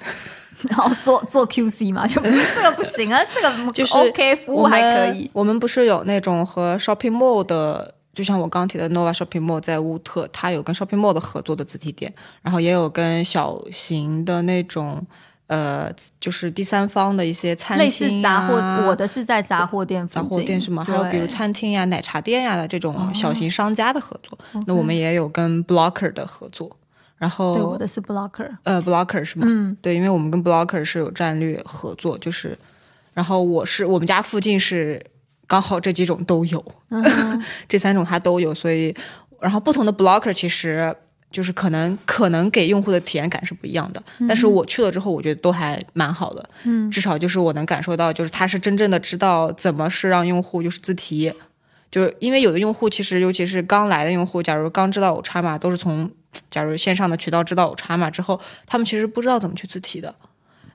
[0.70, 2.20] 然后做做 QC 嘛，就
[2.54, 5.30] 这个不行啊，这个就是 OK 服务还可以。
[5.32, 15.06] 我们不是有那种和 Shopping Mall 的，就像我刚提的 Nova Shopping Mall 在乌特，它有跟 Shopping Mall 的合作的字体店，然后也有跟小型的那种。
[15.48, 15.90] 呃，
[16.20, 20.84] 就是第三方的一些餐厅、啊、类似杂货，我的是在杂货店附杂，货店是吗？
[20.84, 24.38] 还有比如餐厅呀、奶茶店呀的这种小型商家的合作。
[24.66, 26.70] 那我们也有跟 Blocker 的合作，
[27.18, 29.46] 然后对，我的是 Blocker，呃，Blocker 是吗？
[29.48, 32.56] 嗯，对，因为我们跟 Blocker 是有战略合作，就是，
[33.12, 35.04] 然后我是我们家附近是
[35.46, 37.02] 刚好这几种都有，嗯
[37.68, 38.94] 这三种它都有，所以，
[39.40, 40.94] 然后不同的 Blocker 其实
[41.30, 51.32] 就是可能可能给用户的体验感是不一样的，但是我去了之后，我觉得都还蛮好的，嗯，至少就是我能感受到，就是他是真正的知道怎么是让用户就是自提。
[51.90, 56.10] 就是因为有的用户其实，尤其是刚来的用户，假如刚知道我叉码，都是从
[56.50, 60.14] 假如线上的渠道知道有叉码之后，他们其实不知道怎么去自提的。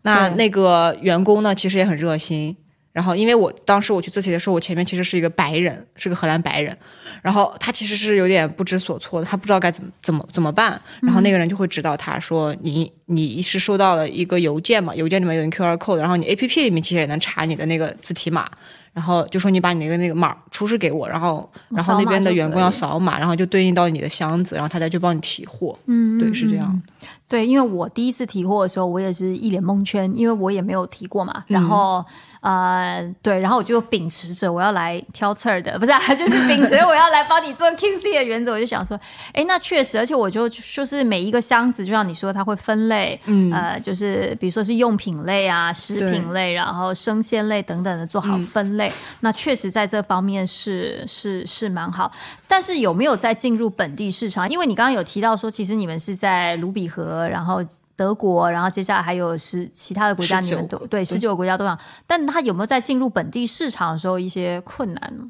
[0.01, 2.55] 那那个员工呢，其实也很热心。
[2.91, 6.77] 然后，因为我当时我去自提的时候，我前面其实是一个白人，是个荷兰白人，
[7.23, 10.79] 然后他其实是有点不知所措的，他不知道该怎么怎么怎么办。
[11.01, 14.93] 然后那个人就会指导他说：“你你是收到了一个邮件嘛？
[14.93, 18.47] 邮件里面有 QR code，然后你 APP 里面其实也能查你的那个自提码。”
[18.93, 25.77] 然后就说你把你那个那个码出示给我，然后然后那边的员工要扫码，然后就对应到你的箱子，然后他再去帮你提货。
[25.87, 26.81] 嗯，对，是这样。
[27.27, 31.43] 对，因为我第一次提货的时候，我也是一脸蒙圈，因为我也没有提过嘛。
[31.47, 32.05] 然后、
[32.43, 38.99] 呃，对，然后我就秉持着我要来挑刺儿的，不是、啊， 就是秉持我要来帮你做 QC 的原则，我就想说，
[39.31, 48.91] 哎，那确实，而且我就就是每一个箱子，就像你说，它会分类，嗯，呃，就是比如说是用品类啊、食品类，然后生鲜类等等的做好分类。
[49.21, 52.11] 那确实在这方面是是是蛮好，
[52.45, 54.49] 但是有没有在进入本地市场？
[54.49, 57.63] 因为你刚刚有提到说，其实你们是在卢比河，然后
[57.95, 61.77] 德国，然后接下来还有十其他的国家，你们都19个对十九个国家都想，
[62.07, 65.25] 但它有没有在进入本地市场的时候一些困难呢？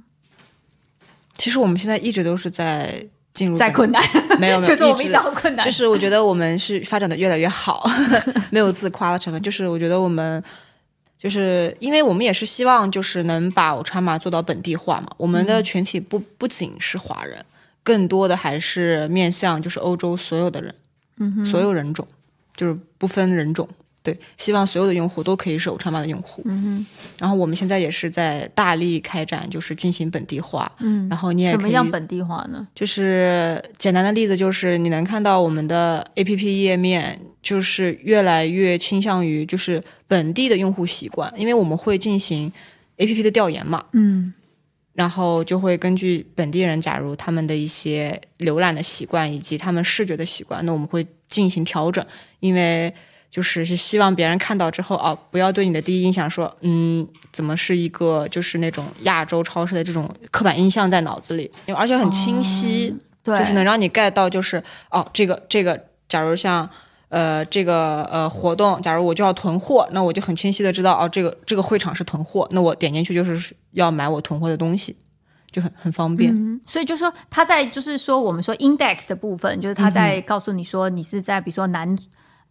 [1.36, 4.02] 其实我们现在一直都是在进入在困难，
[4.40, 5.12] 没 有没有， 就是我们一一直。
[5.12, 7.84] 直好困难，就是我觉得我们是发展的越来越好，
[8.52, 9.42] 没有自夸的成分。
[9.42, 10.42] 就是我觉得我们，
[11.20, 15.08] 就是因为我们也是希望就是能把 o 川 a 做到本地化嘛。
[15.18, 17.44] 我们的嗯群体不不仅是华人，
[17.84, 20.76] 更多的还是面向就是欧洲所有的人，
[21.18, 22.08] 嗯所有人种，
[22.56, 23.68] 就是不分人种。
[24.02, 26.42] 对，希望所有的用户都可以是 Ochama 的用户。
[26.46, 26.86] 嗯
[27.20, 30.70] 然后我们现在也是在大力开展，就是进行本地化。
[30.80, 31.08] 嗯。
[31.08, 32.68] 然后你也怎么样本地化呢？
[32.76, 42.52] 就是简单的例子，就是你能看到我们的 APP 页面，就是越来越倾向于就是本地的用户习惯，因为我们会进行
[42.98, 43.86] APP 的调研嘛。
[43.94, 44.34] 嗯。
[44.94, 52.06] 然后就会根据本地人，假如他们的一些浏览的习惯以及他们视觉的习惯，那我们会进行调整。
[52.40, 52.94] 因为
[53.32, 66.70] 就是是希望别人看到之后，啊，不要对你的第一印象说，嗯，怎么是一个就是那种亚洲超市的这种刻板印象在脑子里，因为而且很清晰，对，就是能让你 get 到，就是哦，这个这个，假如像。
[67.10, 74.96] 呃，这个呃活动，假如我就要囤货，那我就很清晰的知道，哦，这个这个会场是囤货，那我点进去就是要买我囤货的东西，
[75.54, 76.36] 就很很方便。
[76.66, 81.96] 所以就说他在就是说我们说 index 的部分，就是他在告诉你说你是在比如说南，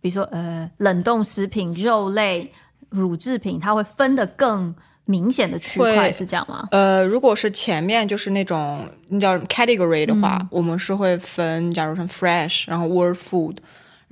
[0.01, 2.51] 比如说呃冷冻食品、肉类、
[2.89, 6.69] 乳制品，它会分的更明显的区块是这样吗？
[6.71, 8.89] 呃，如果是前面就是那种
[9.21, 13.57] 叫 category 的话，我们是会分，假如说 fresh，然后 world food。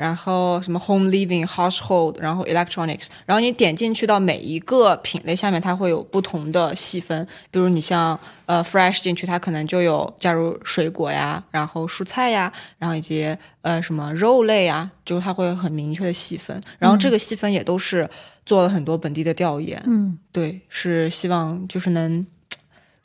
[0.00, 7.28] 然后什么 home living household，然后 electronics，然后你点进去到每一个品类下面，它会有不同的细分。
[7.50, 16.58] 比如你像呃 fresh 进去，它可能就有加入水果呀，然后蔬菜呀，然后以及呃什么肉类呀，就是它会很明确的细分。
[16.78, 18.08] 然后这个细分也都是
[18.46, 19.78] 做了很多本地的调研。
[19.86, 22.26] 嗯，对，是希望就是能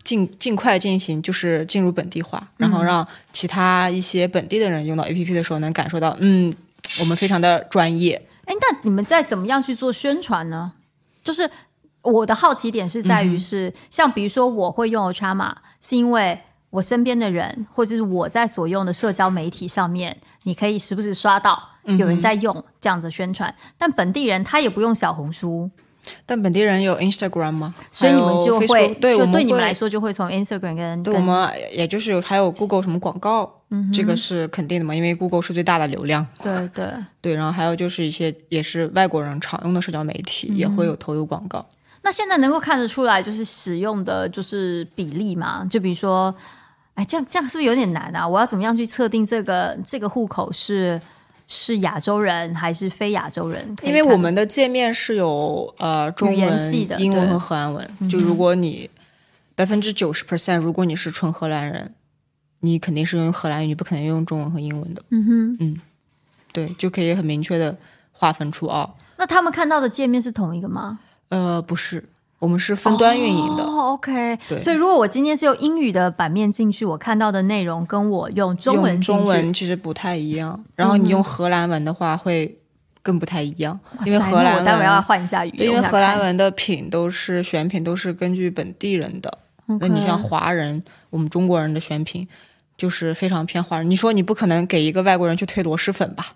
[0.02, 6.56] 尽尽快进行，就是进入本地化，然后让其他一些本地的人用到 A P P 的时候能感受到，嗯。
[7.00, 10.74] 我们非常的专业，哎，那你们在怎么样去做宣传呢？
[11.24, 11.50] 就是
[12.02, 25.70] 我的好奇点是在于是，像比如说我会用 Ochama，是因为我身边的人，或者是我在所用的社交媒体上面，你可以时不时刷到有人在用这样子宣传，但本地人他也不用小红书。
[26.24, 27.74] 但本地人有 Instagram 吗？
[27.92, 33.55] 所以你们就会对，对你们来说就会从 Instagram 跟对我们也就是有还有 Google 什么广告，
[33.92, 36.26] 这个是肯定的嘛，因为 Google 是最大的流量。
[36.42, 36.90] 对对
[37.22, 41.66] 对，然后还有就是一些也是外国人常用的社交媒体也会有投入广告。
[42.04, 45.66] 那现在能够看得出来就是使用的就是比例嘛？
[45.70, 46.34] 就比如说，
[46.94, 48.28] 哎，这样这样是不是有点难啊？
[48.28, 51.02] 我要怎么样去测定这个这个户口是？
[51.48, 53.76] 是亚洲人还是非亚洲人？
[53.84, 56.60] 因为我们的界面是有呃中文、
[56.98, 57.88] 英文和荷兰文。
[58.10, 58.90] 就如果你
[59.54, 61.94] 百分之九十 percent，如果你是纯荷兰人，
[62.66, 65.02] 你肯定是用荷兰语，你不可能用中文和英文的。
[65.12, 65.78] 嗯哼，嗯，
[66.52, 67.78] 对，就可以很明确的
[68.12, 68.90] 划分出哦。
[69.18, 71.00] 那他们看到的界面是同一个吗？
[71.30, 72.04] 呃，不是。
[72.38, 74.38] 我们是分端运营的，OK。
[74.60, 80.62] 所以如果我今天是用英语的版面进去，我看到的内容跟我用中文中文其实不太一样。
[80.76, 82.54] 然后你用荷兰文的话会
[83.02, 89.38] 更不太一样，因为荷兰文待会要换一下语言，因为荷兰文的品都是选品都是根据本地人的。
[89.80, 92.28] 那你像华人，我们中国人的选品
[92.78, 93.90] 就是非常偏华人。
[93.90, 96.34] 你说你不可能给一个外国人去推螺蛳粉吧？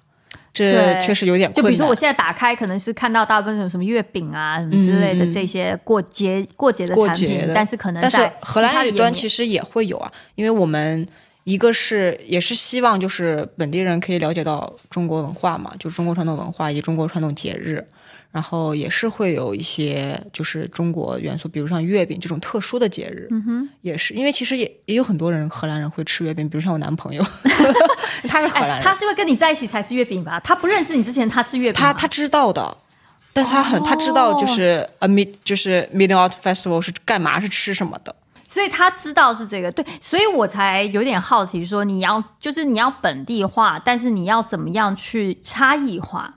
[0.51, 1.63] 这确实有点困难。
[1.63, 11.07] 就比如说，我现在打开，可能是看到大部分什么什么月饼啊，什么之类的这些过节过节的产品，但是可能但是荷兰语端其实也会有啊，因为我们
[11.43, 17.85] 一个是也是希望就是本地人可以了解到中国文化嘛，就是中国传统文化以及中国传统节日。
[18.31, 27.23] 然后也是会有一些就是中国元素，比如像月饼这种特殊的节日，嗯哼，也是因为其实也也有很多人荷兰人会吃月饼，比如像我男朋友，
[28.29, 30.39] 他是荷兰人，他是因为跟你在一起才吃月饼吧？
[30.41, 32.77] 他不认识你之前他吃月饼，他他知道的，
[33.33, 38.15] 但是他很他知道就是 a mid 就是 Mid Autumn Festival 是干嘛是吃什么的，
[38.47, 46.35] 所以他知道是这个对，所以我才有点好奇说你要就是你要本地化，但是你要怎么样去差异化？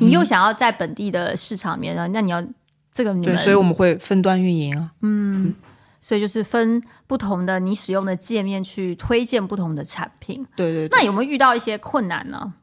[0.00, 2.44] 你又想要在本地的市场面，那你要
[2.90, 4.90] 这个你们，所以我们会分端运营啊。
[5.02, 5.54] 嗯，
[6.00, 10.46] 所以就是分不同的你使用的界面去推荐不同的产品。
[10.56, 10.88] 对对。
[10.88, 12.54] 那有没有遇到一些困难呢？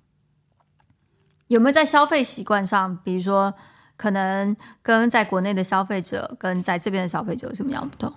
[1.48, 3.54] 有没有在消费习惯上，比如说
[3.98, 8.14] 可能跟在国内的消费者跟在这边的消费者有什么样不同？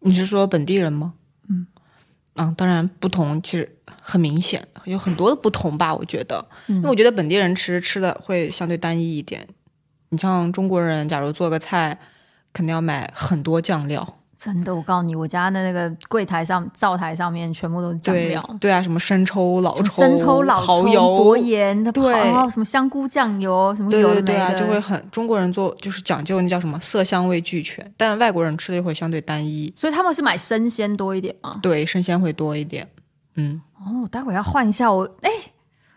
[0.00, 1.14] 你是说本地人吗？
[2.34, 2.54] 嗯。
[2.54, 3.76] 当然不同，其实。
[4.02, 5.94] 很明显，有很多的不同吧？
[5.94, 9.46] 我觉得，因为我觉得本地人吃吃的会相对单一一点。
[10.08, 11.98] 你像中国人，假如做个菜，
[12.52, 14.19] 肯定要买很多酱料。
[14.40, 18.42] 真的，我告诉你，我家的那个柜台上、灶台上面全部都是酱料。
[18.58, 29.70] 对啊，什么生抽、老抽、生抽、老抽、薄盐，对，然后什么香菇酱油，什么对对对啊，就会很中国人做就是讲究那叫什么色香味俱全，但外国人吃的会相对单一。
[29.76, 31.52] 所以他们是买生鲜多一点吗？
[31.60, 32.88] 对，生鲜会多一点。
[33.34, 33.60] 嗯。
[33.78, 35.30] 哦，待会要换一下我哎，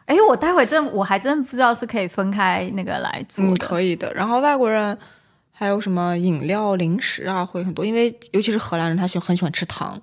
[0.05, 4.13] 哎，我待会真我还真不知道是可以分开那个来做嗯，可以的。
[4.13, 4.97] 然后外国人
[5.55, 10.01] 还有什么饮料、零食啊，会很多，因为尤其是荷兰人，他喜很喜欢吃糖。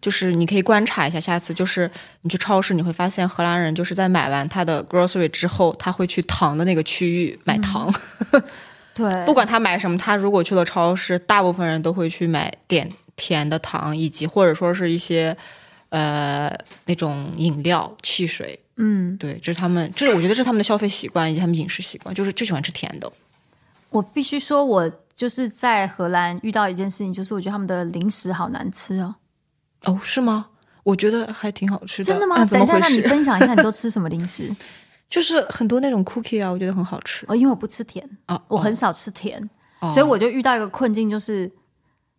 [0.00, 1.90] 就是你可以观察一下，下次就是
[2.22, 7.92] 你去超市，你会发现荷兰人就是在买完他的 grocery 之后，他会去糖的那个区域买糖。
[8.94, 15.36] 对，不管他买什么，他如果去了超市，大部分人都会去买点甜的糖，以及或者说是一些
[15.88, 18.58] 呃那种饮料、汽水。
[18.76, 23.10] 嗯，对，这是他们，这是我觉得这是他们的消费习惯以及他们饮食习惯，就是就喜欢吃甜的。
[23.92, 29.14] 我必须说，我就是在荷兰遇到一件事情，就是我觉得他们的零食好难吃哦。
[29.84, 30.46] 哦，是吗？
[30.82, 32.04] 我觉得还挺好吃的。
[32.04, 32.36] 真的吗？
[32.36, 33.02] 啊、怎等一下，么回那你？
[33.02, 34.54] 分享一下，你都吃什么零食？
[35.08, 38.42] 就是很多那种 cookie 啊，我觉得很好吃哦，因为我不吃甜，啊。
[38.48, 39.38] 我很少吃甜，
[39.80, 41.46] 哦，所以我就遇到一个困境，就是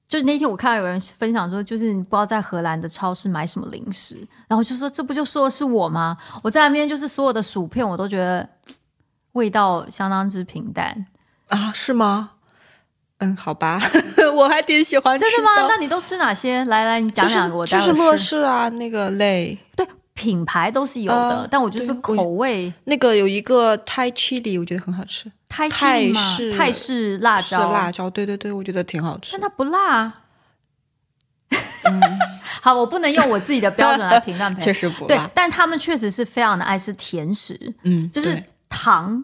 [0.07, 6.15] 就是那天我看到有人分享说，就是你不知道在荷兰的超市买什么零食，然后就说这不就说的是我吗？
[6.43, 8.47] 我在那边就是所有的薯片，我都觉得
[9.33, 11.07] 味道相当之平淡。
[11.49, 12.31] 啊，是吗？
[13.19, 13.79] 嗯，好吧，
[14.35, 15.67] 我还挺喜欢吃真的吗？
[15.69, 16.63] 那你都吃哪些？
[16.65, 29.41] 来来，你讲两个，我就是就是乐事啊，那个类，对品牌都是有的，呃但我就是口味那个有一个 Thai chili，我觉得很好吃，泰泰式泰式辣是椒，辣椒，对对对，我觉得挺好吃但。
[29.41, 30.19] 它不辣啊。
[32.61, 34.65] 好，我不能用我自己的标准来评断 别人。
[34.65, 39.23] 确实不对辣，，但他们确实是非常的爱吃甜食，嗯，就是糖、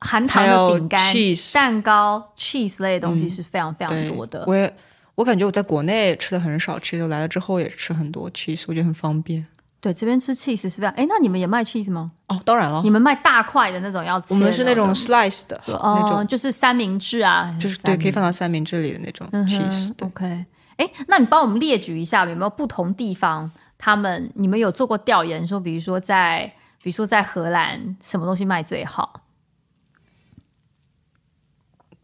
[0.00, 4.44] 含糖的饼干、cheese 蛋糕、cheese 类的东西嗯是非常非常多的。
[4.46, 4.72] 我也
[5.14, 9.46] 我感觉我在国内吃的很少，cheese 来了之后也吃很多 cheese，我觉得很方便。
[9.80, 10.90] 对，这边吃 cheese 是非常……
[10.94, 12.10] 哎，那你们也卖 cheese 吗？
[12.28, 19.92] 哦，当然了你，们卖大块的那种要切我们是那种 slice 的哦那种，就是三明治啊，就是对，可以放到三明治里的那种 cheese。
[19.94, 20.44] 对，OK，
[20.78, 29.22] 哎，那你帮我们列举一下，有没有不同地方他们你们有做过调研，说比如说在比如说在荷兰什么东西卖最好？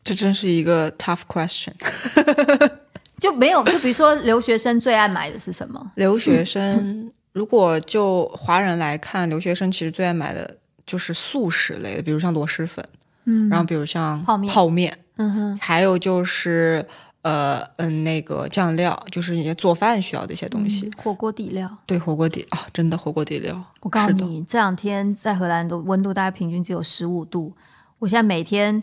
[0.05, 1.73] 这真是一个 tough question。
[3.19, 5.81] 就没有，就比如说留学生最爱买的是什么？
[5.95, 12.85] 留学生，如果就华人来看，留学生其实最爱买的就是速食类的，比如像螺蛳粉，
[13.27, 16.85] 嗯，然后比如像泡面泡面，嗯哼，还有就是
[17.23, 20.91] 呃嗯那个酱料，就是你做饭需要的一些东西。
[21.01, 21.71] 火锅底料。
[21.87, 23.63] 对，火锅底啊，真的火锅底料。
[23.83, 27.53] 我告诉你，这两天在荷兰的温度大概平均只有十五度，
[28.01, 28.83] 我现在每天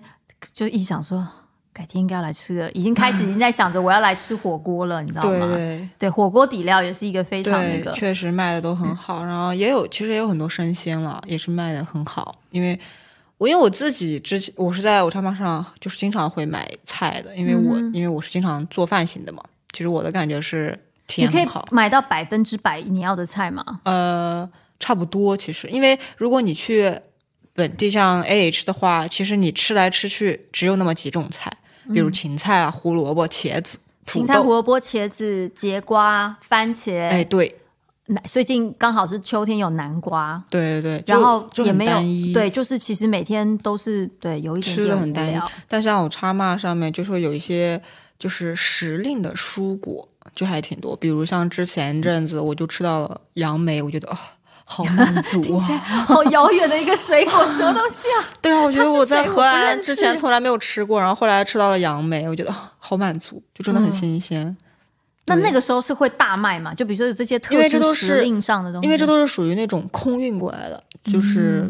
[0.53, 1.27] 就一直想说，
[1.73, 5.47] 改天应该要来吃的，已经开始已经在想着我要来吃火锅了，你知道吗？
[5.47, 12.35] 对对，火锅底料也是一个非常那，个，确实卖的都很好，然后也有其实也有很多生鲜了，也是卖的很好。
[12.51, 12.79] 因为
[13.37, 20.77] 我因为我自己之前我是在我超妈上就是经常会买菜的，因为我、因为我是经常做饭型的嘛，其实我的感觉是
[21.07, 21.67] 体你可以验很好。
[21.71, 23.63] 买到百分之百你要的菜吗？
[23.83, 26.99] 呃，差不多其实，因为如果你去
[27.59, 31.51] 本地像 AH 的话，其实你吃来吃去只有那么几种菜，
[31.93, 34.47] 比如芹菜啊、胡萝卜、茄子、土芹菜、胡。
[34.47, 37.53] 萝卜、茄子、节瓜、番茄，哎，对
[38.05, 45.37] 南最近刚好是秋天有南瓜，对对对，然后也没有，对，就是其实每天都是对有一点吃的很单一。
[45.67, 47.81] 但像我叉妈上面就说有一些
[48.17, 54.19] 就是时令的蔬果，就还挺多，比如像之前一阵子我就吃到了杨梅，我觉得啊。
[54.71, 55.77] 好满足啊！
[56.05, 58.21] 好遥远的一个水果，什么东西啊？
[58.39, 64.55] 对啊，我觉得我在谁我不荷兰之前从来没有吃过，然后后来吃到了杨梅，我觉得啊好满足，就真的很新鲜。
[65.25, 66.71] 那那个时候是会大卖嘛？
[66.75, 71.67] 就比如说有这些特殊时令上的东西，因为这都是属于那种空运过来的，就是、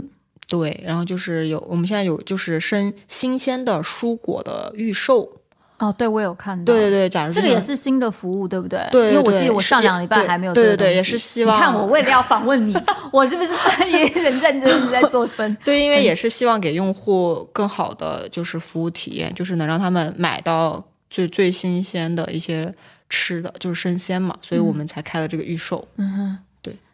[0.50, 5.39] 对，然后就是有我们现在有就是生新鲜的蔬果的预售，
[5.80, 8.86] 哦，对我有看到，对对对，假如这个也是新的服务，对不对？
[8.92, 12.76] 对因为我记得我上两礼拜还没有对对对这个东西也是希望你看我为了要访问你，
[13.12, 13.50] 我是不是
[13.90, 15.58] 也很认真地在 做分？
[15.64, 22.74] 对，因为也是希望给用户更好的就是服务体验，就是能让他们买到最最新鲜的一些
[23.10, 25.88] 吃的，就是生鲜嘛，所以我们才开了这个预售。
[25.96, 26.38] 嗯哼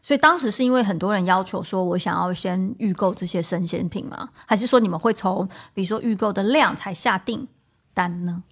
[0.08, 4.30] 所以当时是因为很多人要求说，我想要先预购这些生鲜品吗？
[4.46, 7.48] 还是说你们会从比如说预购的量才下订
[7.92, 8.44] 单呢？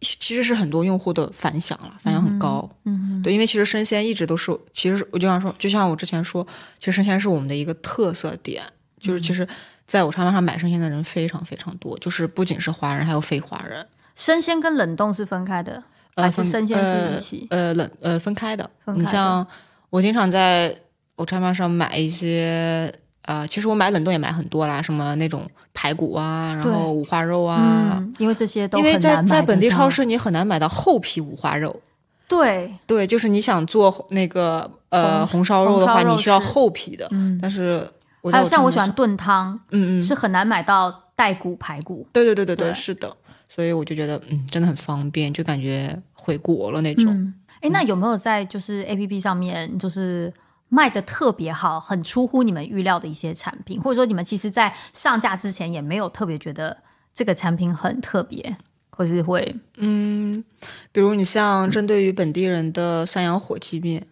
[0.00, 2.68] 其实是很多用户的反响了，反响很高。
[2.84, 6.46] 嗯，对，因为其实生鲜一直都是，其实我就想说，就像我之前说，
[6.78, 8.62] 其实生鲜是我们的一个特色点，
[9.00, 9.46] 就是其实
[9.86, 13.86] 在我超市上买生鲜的人非常非常多，就是不仅是华人，还有非华人。
[14.14, 15.82] 生鲜跟冷冻是分开的，
[16.14, 17.46] 呃，还是生鲜是一起？
[17.50, 18.68] 呃，冷呃分开的。
[18.96, 19.46] 你像
[19.90, 20.74] 我经常在
[21.16, 22.92] 我超市上买一些，
[23.26, 27.98] 呃，其实我买冷冻也买很多啦，什么那种排骨啊，然后五花肉啊。
[28.00, 31.80] 嗯，因为这些都因为很在在本地超，市，你很难买到厚皮五花肉。
[32.28, 37.06] 对，对，就是你想做那个呃红红烧肉的话，你需要厚皮的。
[37.10, 37.88] 嗯，但是
[38.32, 42.06] 还有像我喜欢炖汤，嗯嗯，是很难买到带骨排骨。
[42.12, 43.16] 对对对对对，对是的。
[43.48, 47.12] 所以我就觉得，嗯，真的很方便，就感觉回国了那种。
[47.12, 50.32] 嗯，哎，那有没有在就是 A P P 上面就是
[50.68, 56.76] 卖的特别好，很出乎你们预料的一些产品，或者说你们其实在上架之前也没有特别觉得
[57.14, 58.56] 这个产品很特别，
[58.90, 60.42] 或是会嗯
[60.90, 64.06] 比如你像针对于本地人的三阳火鸡面，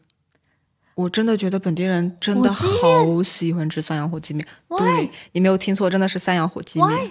[0.94, 4.46] 我真的觉得本地人真的好喜欢吃三阳火鸡面。
[4.78, 7.10] 对你没有听错，真的是三阳火鸡面。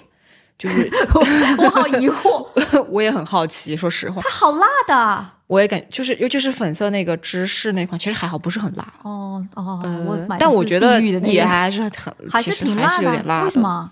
[0.63, 0.89] 就是
[1.59, 2.47] 我好疑惑，
[2.87, 8.93] 我也很好奇，说实话，它好辣的啊我也感就是尤其是粉色那个芝士那款，其实还好，不是很辣。
[9.03, 11.91] 哦哦，呃我买但我觉得也还是很，
[12.31, 13.45] 还是挺辣的啊，是有点辣的。
[13.45, 13.91] 为什么？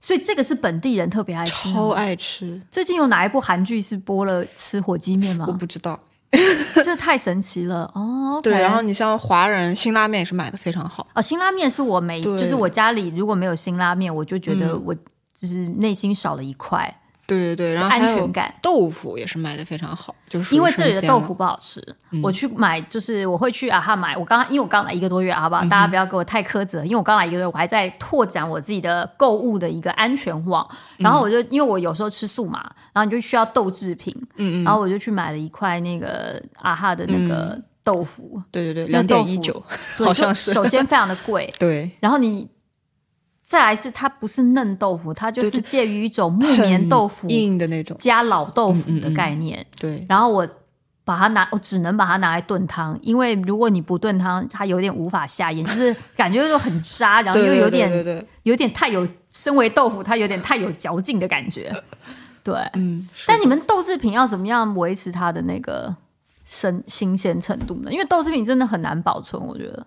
[0.00, 5.52] 所以这个是本地人特别爱吃，超爱吃，最近有哪一部韩剧是播了吃火鸡面吗我？
[5.54, 5.98] 不知道。
[6.84, 8.38] 这太神奇了哦。
[8.42, 11.06] 对，然后你像华人辛拉面也是买的非常好。
[11.14, 14.94] 哦，辛拉面是我没，就是我家里如果没有辛拉面，我就觉得嗯我
[15.44, 18.54] 就是内心少了一块对对对，然后安全感。
[18.62, 21.82] 豆腐也是卖的非常好，就是因为这里的豆腐不好吃，
[22.12, 24.16] 嗯我去买就是我会去啊哈买。
[24.16, 25.62] 我刚因为我刚来一个多月，好不好？
[25.62, 30.66] 大家不要给我太苛责，因为我刚来一个多月，我还在拓展我自己的购物的一个安全网。
[30.98, 32.60] 然后我就因为我有时候吃素嘛，
[32.92, 39.62] 然后你就需要豆制品，嗯嗯，然后我就去买了一块那个啊哈的那个豆腐，对对对，那两点一九，
[39.96, 42.46] 好像是首先非常的贵， 对，然后你
[43.44, 49.64] 再来是它不是嫩豆腐，它就是介于一种木棉豆腐硬的那种，加老豆腐的嗯嗯嗯概念。
[49.78, 50.48] 对，然后我
[51.04, 61.70] 把它拿，我只能把它拿来炖汤，因为如果你不炖汤，它有点无法下咽，就是感觉就很渣，然后又有点有点太有，身为豆腐，它有点太有嚼劲的感觉。
[62.42, 65.94] 对，嗯，但你们豆制品要怎么样维持它的那个
[66.46, 67.92] 生新鲜程度呢？
[67.92, 69.86] 因为豆制品真的很难保存，我觉得。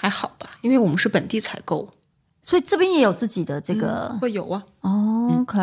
[0.00, 1.92] 还好吧，因为我们是本地采购，
[2.40, 4.62] 所以这边也有自己的这个、会有啊。
[4.82, 5.58] 哦，OK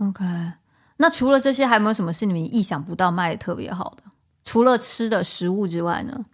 [0.00, 0.24] OK。
[0.96, 4.02] 那除了这些，还有没有什么是你们意想不到卖的特别好的？
[4.44, 6.24] 除了吃的食物之外呢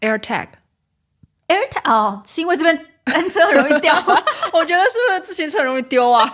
[0.00, 4.16] AirTag，？AirTag 哦，是因为这边单车很容易掉吗？
[4.54, 6.32] 我觉得是不是自行车容易丢啊？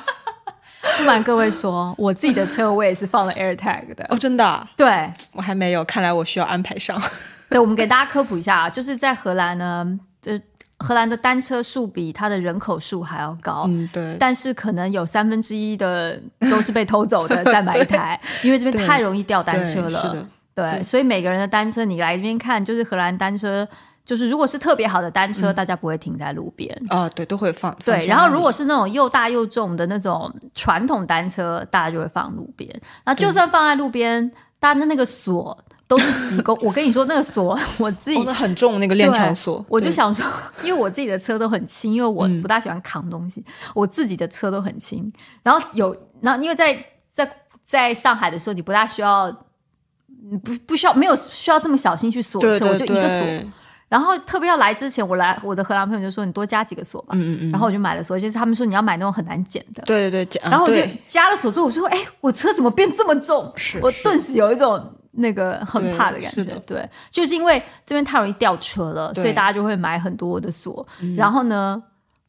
[0.98, 4.06] 不瞒各位说，我自己的车我也是放了 AirTag 的。
[4.10, 7.00] 哦，真的啊、对，我还没有，看来我需要安排上。
[7.50, 10.40] 对，我们给大家科普一下啊，就是在荷兰呢，这
[10.78, 13.64] 荷兰的单车数比它的人口数还要高。
[13.68, 16.20] 嗯，对，但是可能有三分之一的
[16.50, 20.26] 都是被偷走的， 再买一台，因为这边太容易掉单对车了。
[20.54, 23.66] 对，对所以每个人的单车，你来这边看，就是荷兰单车，
[24.04, 26.76] 就是如果是特别好的单车，大家不会停在路边。
[26.88, 27.70] 啊，对，都会放。
[27.72, 32.68] 放对，然后如果是那种又大又重的那种传统单车，大家就会放路边。
[33.04, 35.56] 那就算放在路边，大家的那个锁
[35.88, 40.24] 都是几公， 我跟你说，那个锁 我自己很重那个链条锁，我就想说，
[40.64, 45.12] 因为我自己的车都很轻，因为我嗯不大喜欢扛东西，我自己的车都很轻。
[45.42, 46.76] 然后有，然后因为在
[47.12, 47.30] 在
[47.64, 49.30] 在上海的时候，你不大需要，
[50.30, 53.50] 你不不需要没有需要这么小心去锁车，对对我就一个锁。
[53.88, 59.80] 然后特别要来之前，我来我的荷兰朋友就说你多加几个锁吧，嗯嗯嗯，然后我就买了锁，就是他们说你要买那种很难剪的。
[59.86, 66.44] 对对对，然后我就加了锁之后，我就说：“哎，我车怎么变这么重？”是是我顿时有一种那个很怕的感觉。
[66.66, 70.86] 对，就是因为这边太容易掉车了，所以大家就会买很多的锁。
[71.16, 71.82] 然后呢，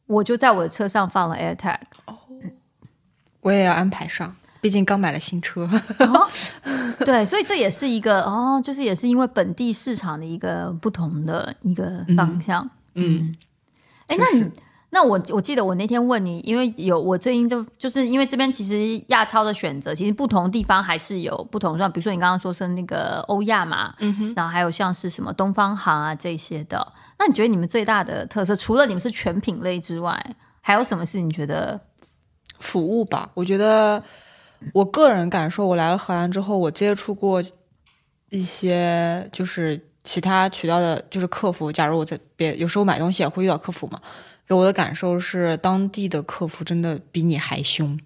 [0.06, 1.78] 我就在我的车上放了 AirTag。
[3.40, 5.68] 我也要安排上，毕竟刚买了新车。
[7.06, 12.68] 对，所以这也是一个哦，就是也是因为本地市场的一个不同的一个方向。
[12.94, 13.34] 嗯，
[14.08, 14.52] 哎，确那你实
[14.90, 26.92] 那我我记得我那天问你，因为有我最近就就是因为这边其实亚超的选择，其实不同地方还是有不同，像比如说你刚刚说是那个欧亚嘛，嗯哼，然后还有像是什么东方行啊这些的。
[27.18, 31.78] 那你觉得你们最大的特色，除了你们是全品类之外，还有什么是你觉得
[32.58, 34.02] 服务吧，我觉得
[34.72, 37.42] 我个人感受，我来了荷兰之后，我接触过
[38.30, 41.70] 一些就是其他渠道的，就是客服。
[41.70, 44.00] 假如我在别有时候买东西也会遇到客服嘛，
[44.48, 48.00] 给我的感受是，当地的客服真的比你还凶，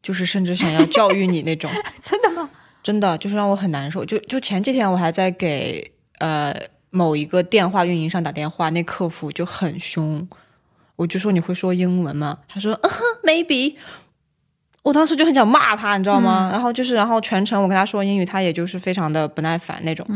[0.00, 1.68] 就是甚至想要教育你那种。
[2.00, 2.48] 真的吗？
[2.82, 4.04] 真的就是让我很难受。
[4.04, 6.54] 就就前几天我还在给呃
[6.90, 10.28] 某一个电话运营商打电话，那客服就很凶，
[10.96, 12.38] 我就说你会说英文吗？
[12.48, 13.74] 他说嗯哼 maybe。
[14.84, 16.50] 我当时就很想骂他，你知道吗？
[16.52, 20.06] 然后就是，然后全程我跟他说英语，他也就是非常的不耐烦那种。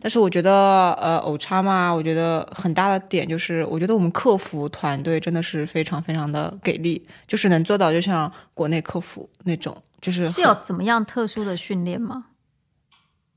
[0.00, 12.24] 但是我觉得，呃，偶差嘛，我觉得很大的点就是，我觉得我们客服团队真的是非常非常的给力，就是能做到就像国内客服那种，就是是有怎么样特殊的训练吗？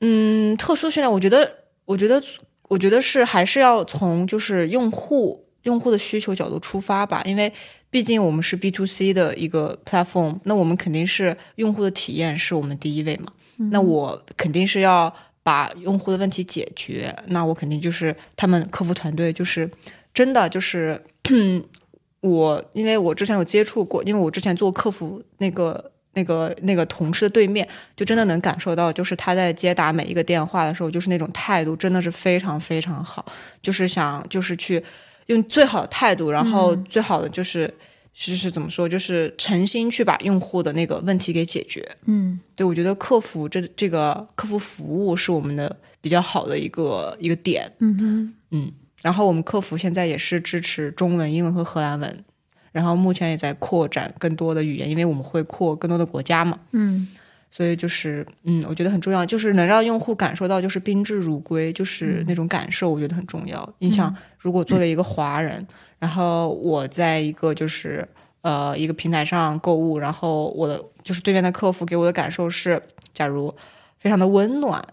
[0.01, 1.51] 嗯，特殊训练，我觉得，
[1.85, 2.19] 我觉得
[2.67, 7.53] 我觉得是还是要从就是用户用户的需求角度出发吧，因为
[7.89, 13.31] 毕竟我们是 B to C 的一个 platform，那我们肯定是用户的体验是我们第一位嘛。
[13.71, 15.13] 那我肯定是要
[15.43, 19.69] 把用户的问题解决，那我肯定就是他们客服团队就是
[20.13, 21.01] 真的就是
[22.21, 25.91] 我，因为我之前有接触过，因为我之前做客服那个。
[26.13, 27.65] 那个那个同事的对面，
[27.95, 33.23] 就真的能感受到，就是他在接打每一个电话的时候，就是那种态度，真的是非常非常好，
[33.61, 34.83] 就是想就是去
[35.29, 37.73] 用最好的态度，然后最好的就是
[38.13, 41.87] 是是怎么说，就是诚心去把用户的那个问题给解决。
[42.05, 47.71] 嗯，对我觉得客服这这个客服服务是我们的比较好的一个一个点。
[47.79, 48.71] 嗯哼，嗯，
[49.01, 52.23] 然后我们客服现在也是支持中文、英文和荷兰文。
[52.71, 56.59] 然后目前也在扩展更多的语言，因为我们会扩更多的国家嘛。
[56.71, 57.07] 嗯，
[57.51, 63.67] 所以就是嗯，我觉得很重要，就是能让用户感受到就是宾至如归，就是那种感受，我觉得很重要。
[63.79, 65.65] 你想，如果作为一个华人，
[65.97, 68.07] 然后我在一个就是
[68.41, 72.81] 呃一个平台上购物，然后我的就是对面的客服给我的感受是，
[73.13, 73.53] 假如
[73.97, 74.83] 非常的温暖，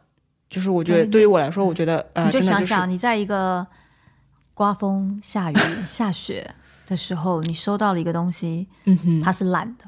[0.49, 3.67] 就是我觉得对于我来说，我觉得呃，你就想想你在一个
[4.55, 6.55] 刮风下雨 下雪。
[6.89, 9.85] 的时候，你收到了一个东西，嗯哼，它是烂的，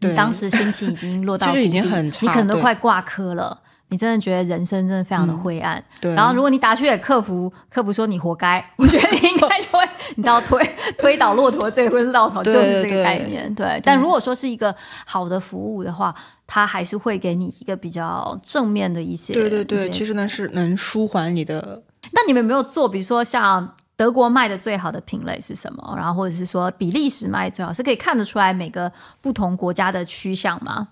[0.00, 5.82] 你当时心情已经落到，其实已经很差，你可能都快挂科了，你真的觉得人生真的非常的灰暗。
[6.00, 10.64] 对，然后如果你打去给客服，客服说你活该，我觉得你应该就会， 你知道推
[10.96, 13.52] 推倒骆驼最后落头就是这个概念。
[13.54, 14.74] 对，但如果说是一个
[15.04, 16.14] 好的服务的话，
[16.46, 19.32] 它还是会给你一个比较正面的一些。
[19.32, 21.82] 对对对，其实呢是能舒缓你的。
[22.12, 23.74] 那你们有没有做，比如说像？
[23.98, 25.94] 德国卖的最好的品类是什么？
[25.96, 28.90] 然后或者是说比利时卖最好，是可以看得出来每个
[29.20, 30.90] 不同国家的趋向吗？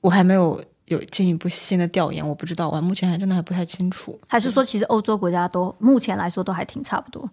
[0.00, 4.18] 我还没有有进一步新的调研，我不知道，我目前还真的还不太清楚。
[4.26, 7.28] 还是说，其实欧洲国家都目前来说都还挺差不多？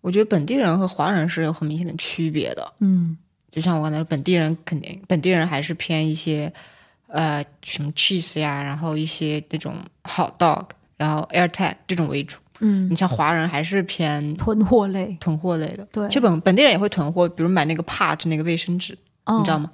[0.00, 2.72] 我觉得本地人和华人是有很明显的区别的。
[2.80, 3.16] 嗯，
[3.48, 6.52] 就像我刚才说，本地人肯定本地人还是偏一些
[7.06, 12.38] 呃什么 cheese 呀，然后一些那种 hot dog，然后 air tag 这种为主。
[12.60, 15.84] 嗯，你像华人还是偏囤货类，囤货类的。
[15.92, 18.96] 对，其实本本地人也会囤货，比如买那个帕纸那个卫生纸，
[19.26, 19.70] 你知道吗？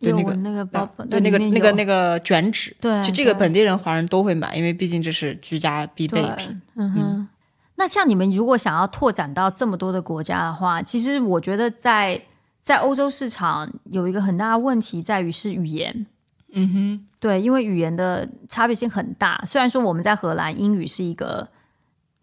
[0.00, 2.74] 对，那个那个包，对那个那个那个卷纸。
[2.80, 6.60] 对，就这个本地人华人都会买，因为毕竟这是居家必备品。
[6.74, 7.28] 嗯哼。
[7.76, 12.20] 那像你们如果想要拓展到这么多的国家的话，其实我觉得在
[12.62, 16.06] 在欧洲市场有一个很大的问题在于是语言。
[16.52, 17.06] 嗯哼。
[17.20, 19.40] 对，因为语言的差别性很大。
[19.46, 21.46] 虽然说我们在荷兰英语是一个。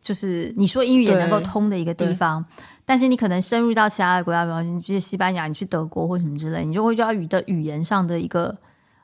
[0.01, 2.43] 就是你说英语也能够通的一个地方，
[2.85, 8.57] 但是你可能深入到其他的国家，比方你去西班牙，你去德国或什么之类，你就会遇到语的语言上的一个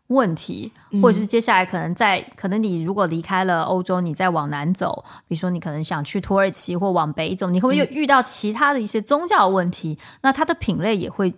[0.08, 0.72] 问题，
[1.02, 9.98] 或者是接下来可能在可能你如果离开了欧洲，你再往南走，比如说你可能想去土耳其或往北走，你会不会又遇到其他的一些宗教问题？
[10.22, 11.34] 那它的品类也会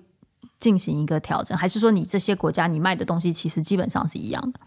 [0.60, 4.60] 进行一个调整，还是说你这些国家你卖的东西其实基本上是一样的？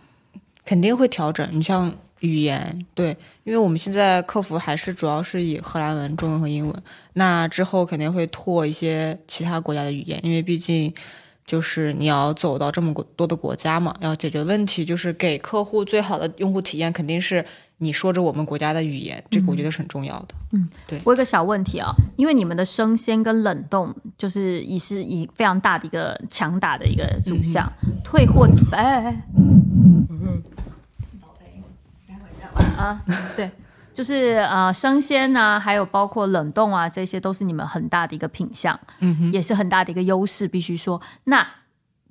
[0.64, 1.49] 肯定会调整。
[1.53, 1.91] 你像。
[2.20, 6.82] 语言对，因为我们现在客服还是主要是以荷兰文、中文和英文。
[7.14, 10.92] 那之后肯定会拓一些其他国家的语言，因为毕竟
[11.46, 17.44] 就是你要走到这么多的国家嘛，要解决问题，就是给客户最好的用户体验，肯定是
[17.78, 20.28] 你说着我们国家的语言，这个我觉得是很重要的。
[20.52, 21.00] 嗯，对。
[21.04, 27.66] 我有个小问题啊，因为你们的生鲜跟冷冻就是已是以非常大的一个强打的一个主项，
[28.04, 29.22] 退货怎么办？
[29.34, 30.42] 嗯。
[32.76, 33.00] 啊，
[33.36, 33.50] 对，
[33.92, 41.00] 就是呃，生鲜啊，还有包括冷冻啊，这些都是你们很大的一个品相，嗯哼，也是很大的一个优势，必须说。
[41.24, 41.46] 那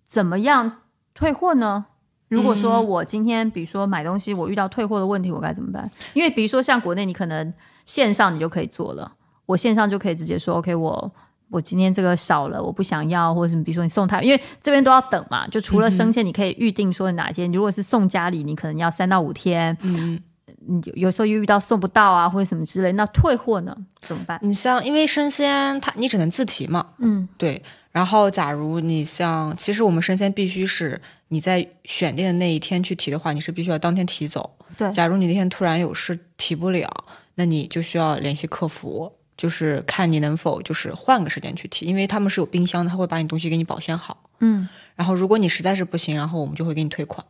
[0.05, 0.81] 怎么样
[1.13, 1.85] 退货呢？
[2.27, 5.89] 如果说我今天比如说买东西，我遇到退货的问题，我该怎么办？
[6.13, 7.51] 因为比如说像国内，你可能
[7.85, 9.11] 线上你就可以做了，
[9.47, 11.11] 我线上就可以直接说，OK，我
[11.49, 20.19] 我今天这个少了，我不想要，或者什么，比如说你送他，因为这边都要等嘛，就除了生鲜，你可以预定说哪天，如果是送家里，你可能要三到五天，嗯。
[20.67, 24.39] 你有时候又遇到送不到啊，或者什么之类，那退货呢怎么办？
[24.43, 27.61] 你像因为生鲜，它你只能自提嘛，嗯，对。
[27.91, 34.57] 然后假如你像，其实我们生鲜必须是你在选定的那一天去提的话，你是必须要当天提走。
[34.77, 34.91] 对。
[34.91, 36.87] 假如你那天突然有事提不了，
[37.35, 44.29] 那你就需要联系客服，就是看你能否就是换个时间去提，因为他们是有冰箱的，他会把你东西给你保鲜好。
[44.39, 44.69] 嗯。
[44.95, 47.25] 然后如果你实在是不行，然后我们就会给你退款。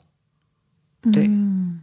[1.14, 1.26] 对。
[1.28, 1.82] 嗯。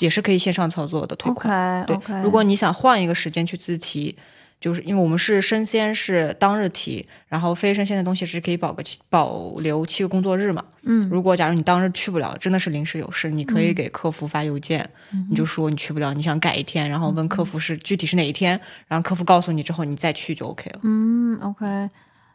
[0.00, 1.96] 也是可以线上操作的退款，对。
[2.22, 4.16] 如果你想换一个时间去自提，
[4.60, 10.64] 就是因为我们是生鲜是当日提，然后非生鲜的东西是可以保个七保留七个工作日嘛。
[10.82, 14.88] 嗯，如果假如你当日去不了，真的是临时有事，你可以给客服发邮件，
[15.30, 20.80] 你就说你去不了，你想改一天，然后问客服是具体是哪一天，然后客服告诉你之后，你再去就 OK 了。
[20.82, 21.90] 嗯，OK。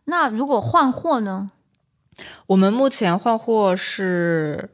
[0.05, 1.51] 那如果换货呢？
[2.47, 4.69] 我们目前换货是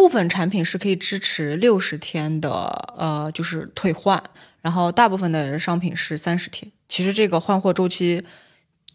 [0.00, 2.50] 部分产品是可以支持六十天的，
[2.96, 4.20] 呃，就是退换，
[4.62, 6.72] 然后大部分的商品是三十天。
[6.88, 8.24] 其实这个换货周期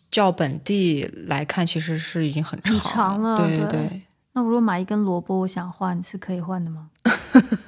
[0.09, 4.01] 较本地来看，其实是已经很长了对对对，
[4.33, 6.89] 那我如果买一根萝卜，我想换是可以换的吗？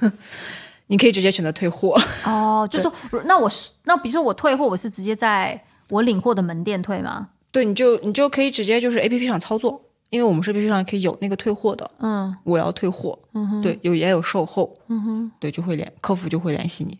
[0.87, 1.95] 你可以直接选择退货。
[2.25, 2.91] 哦， 就说
[3.25, 7.29] 那我是那比如说我退货，我是直接在我领货的门店退吗？
[7.51, 11.89] 对，你就你就可以直接就是 A P P 上操作，因为我们是 A P P 上可以有那个退货的。
[11.99, 16.97] 嗯我要退货，嗯哼，对，有也有售后，嗯哼，对，就会联客服就会联系你。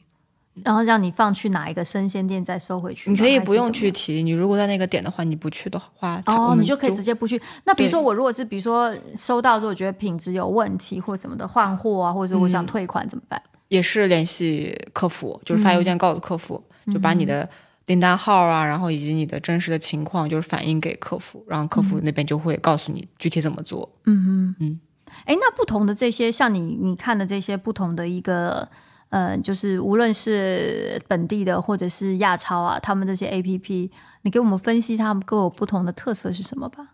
[0.64, 3.12] 然后让你放去哪一个生鲜店再收回去。
[3.12, 3.72] 你可以不用。
[3.72, 7.40] 去提，你如果在那个点的话，你不去的话，哦，们你就可以直接不去。
[7.64, 13.40] 那比如说我如果是比如说收到之后，我觉得品质有问题或什么的，换货啊，或者我想退款怎么办？
[13.68, 17.48] 也是联系客服，就是嗯发邮件告诉客服，就把你的
[17.88, 23.90] 订单号啊，然后以及你的真实的情况，就是反映给客服，然后客服那边就会告诉你具体怎么做。
[24.06, 24.80] 嗯嗯，嗯。
[25.24, 28.68] 哎，那不同的这些，像你你看的这些不同的一个，
[29.08, 33.90] 呃，就是无论是本地的或者是亚超啊，他们这些 A P P，
[34.24, 36.90] 你给我们分析他们各有不同的特色是什么吧？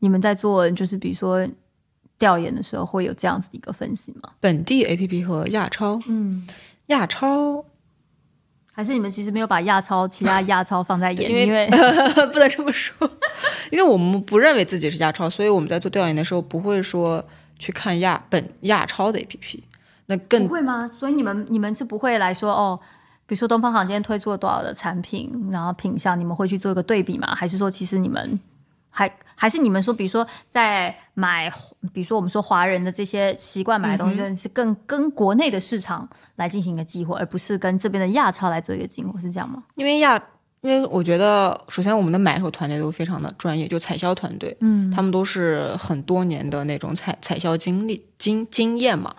[0.00, 1.48] 你们在做就是比如说
[2.18, 4.30] 调研的时候，会有这样子的一个分析吗？
[4.40, 6.46] 本地 APP 和亚超，嗯，
[6.88, 7.64] 亚超
[8.78, 11.66] 还是你们其实没有把亚超其他亚超放在眼里，因为
[12.32, 13.10] 不能这么说，
[13.72, 17.20] 因为我们不认为自己是亚超，所以我们在做调研的时候不会说
[17.58, 19.58] 去看亚本亚超的 APP，
[20.06, 20.86] 那更不会吗？
[20.86, 22.78] 所以你们你们是不会来说哦，
[23.26, 27.34] 比如说东方航今天推出了多少的产品，然后品相，你们会去做一个对比吗？
[27.34, 28.38] 还是说其实你们
[28.98, 31.48] 还还是你们说，比如说在买，
[31.92, 39.62] 比如说我们说华人的这些习惯买的东西，是更跟国内的市场来进行一个激活，而不是跟这边的亚超来做一个激活，是这样吗？
[39.76, 40.20] 因为亚，
[40.62, 49.14] 因为我觉得首先我们的买手团队都非常的专业，就采销团队，嗯他们都是很多年的那种采采销经历经经验嘛。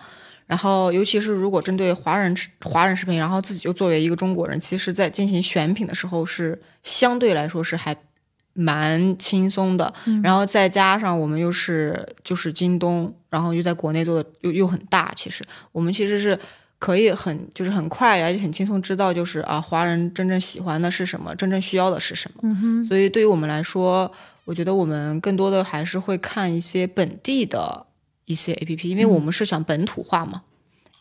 [0.46, 7.96] 然后，尤其是如果针对华人华人食品，然后自己又作为一个中国人，其实在进行选品的时候是相对来说是还
[8.60, 9.92] 蛮轻松的。
[10.22, 15.42] 然后再加上我们又是就是京东，然后又在国内做的又又很大，其实
[15.72, 16.38] 我们其实是
[16.78, 22.40] 可以很就是很快而且很轻松知道就是啊华人真正喜欢的是什么，真正需要的是什么。
[22.42, 24.10] 嗯，所以对于我们来说，
[24.44, 27.86] 我觉得我们更多的还是会看一些本地的
[28.26, 30.42] 一些 A P P，因为我们是想本土化嘛。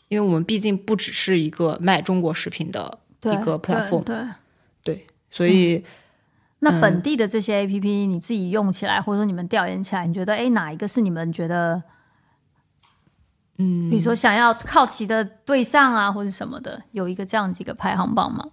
[0.07, 4.16] 因为我们毕竟不只是一个卖中国食品的一个 platform，对。
[4.16, 5.84] 对对，所以
[6.60, 11.82] 那本地的这些 A P P，你自己用起来，或者说你们调研起来，你觉得哎哪一个是你们觉得，
[13.57, 18.45] 嗯，比如说想要好奇的对象啊，或者什么的，有一个这样子一个排行榜吗？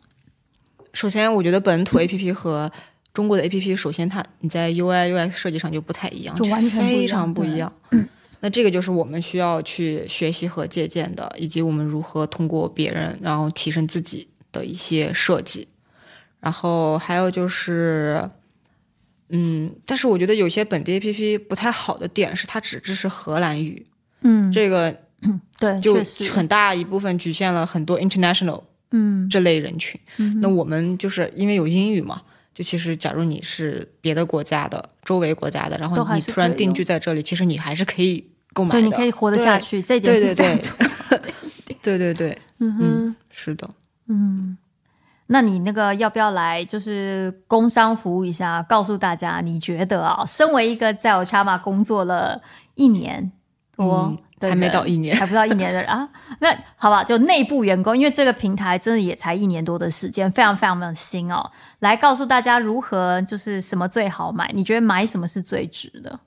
[0.93, 2.71] 首先我觉得本土 A P P 和
[3.13, 7.73] 中国的 A P P，首先它你在 U I U X 设计上就不太一样，就完全非常不一样。
[8.41, 15.67] 那这个就是我们需要去学习和借鉴的，以及我们如何通过别人，然后提升自己的一些设计。
[16.47, 18.23] 然后还有就是，
[19.31, 23.85] 嗯，但是我觉得有些本地 A P P 不太好的点是它只支持荷兰语，
[24.21, 24.97] 嗯，这个
[25.59, 25.97] 对，就，
[26.33, 30.01] 很大一部分局限了很多 international 嗯这类人群。
[30.19, 32.23] 嗯那我们就是因为有英语嘛，
[32.55, 38.81] 就其实假如你是别的国家的、周围国家的，然后你突然定居在这里，其实你还是可以购买的。
[38.81, 41.21] 对，你可以活得下去，这一点是 对对对。
[41.83, 43.69] 对对对，嗯哼，是的。
[44.07, 44.57] 嗯，
[45.29, 52.41] 那你那个要不要来，就是工商服务一下，告诉大家，你觉得啊，身为一个在 Ochama 工作了
[52.75, 53.33] 一年
[53.77, 56.09] 多还没到一年还不到一年的人 啊，
[56.41, 61.51] 那好吧，就内部员工，因为这个平台真的也才一年多的时间，非常非常的新哦，
[61.81, 66.21] 来告诉大家如何就是什么最好买，你觉得买什么是最值的？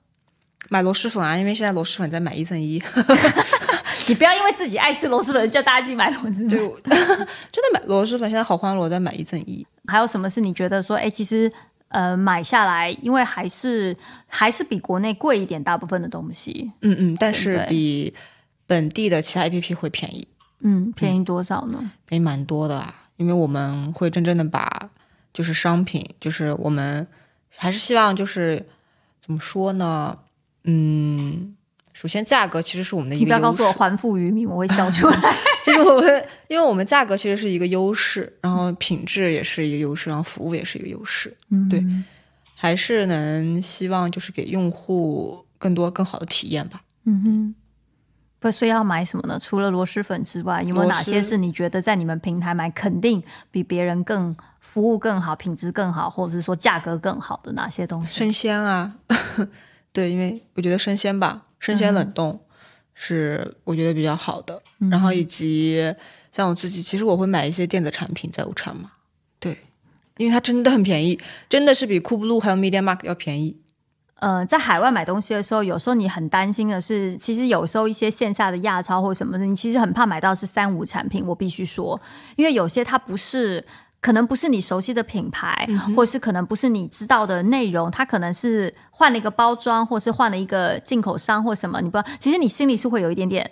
[0.70, 2.80] 买螺蛳粉啊，因为现在螺蛳粉在买一赠一，
[4.06, 6.48] 你不要因为自己爱吃螺蛳粉，叫大家自己买螺蛳粉。
[6.48, 9.66] 就 真的买螺蛳粉，现在好欢乐，在买一赠一。
[9.88, 11.52] 还有什么是你觉得说，哎，其实
[11.88, 13.96] 呃买下来，因为还是
[14.28, 18.14] 还是比国内贵一点，大部分的东西，嗯嗯，但是比
[18.66, 20.28] 本地的其他 A P P 会便宜，
[20.60, 21.90] 嗯，便宜多少呢？
[22.06, 22.94] 便宜蛮多的啊。
[23.16, 24.88] 因为我们会真正的把
[25.34, 27.06] 就是商品，就是我们
[27.54, 28.64] 还是希望就是
[29.20, 30.16] 怎么说呢？
[30.64, 31.54] 嗯，
[31.92, 33.40] 首先价格其实是我们的一你不要。
[33.40, 35.36] 告诉我还富于民，我会笑出来。
[35.62, 41.36] 其 实我们，因为我们价格其实是一个优势，然后品质也是一个优势，然后服务也是一个优势。
[41.50, 41.84] 嗯，对，
[42.54, 46.82] 还是能希望就是给用户更多更好的体验吧。
[47.04, 47.54] 嗯哼。
[48.42, 49.38] 不，所以要买什么呢？
[49.38, 58.06] 除了螺蛳粉之外，有没有哪些是你觉得在你们平台买肯定比别人更服务更好、品质更好，或者是说价格更好的哪些东西？
[58.06, 58.94] 生鲜啊，
[59.92, 62.40] 对，因为我觉得生鲜吧，生鲜冷冻
[62.94, 64.62] 是我觉得比较好的。
[64.90, 65.94] 然后以及
[66.32, 68.92] 像我自己，其实我会买一些电子产品在午餐嘛，
[69.38, 69.58] 对，
[70.16, 71.18] 因为它真的很便宜，
[71.48, 73.60] 真的是比酷布鲁还有 Media Mark 要便宜。
[74.20, 81.26] 呃，在海外买东西的时候，有时候你很担心的是，其实有时候一些线下的亚超或什么的，你其实很怕买到是三无产品。
[81.26, 81.98] 我必须说，
[82.36, 83.64] 因为有些它不是，
[84.00, 93.50] 可能不是你熟悉的品牌，或是可能不是你知道的内容，它可能是换了一个包装，或是换了一个进口商或什么，你不知道，其实你心里是会有一点点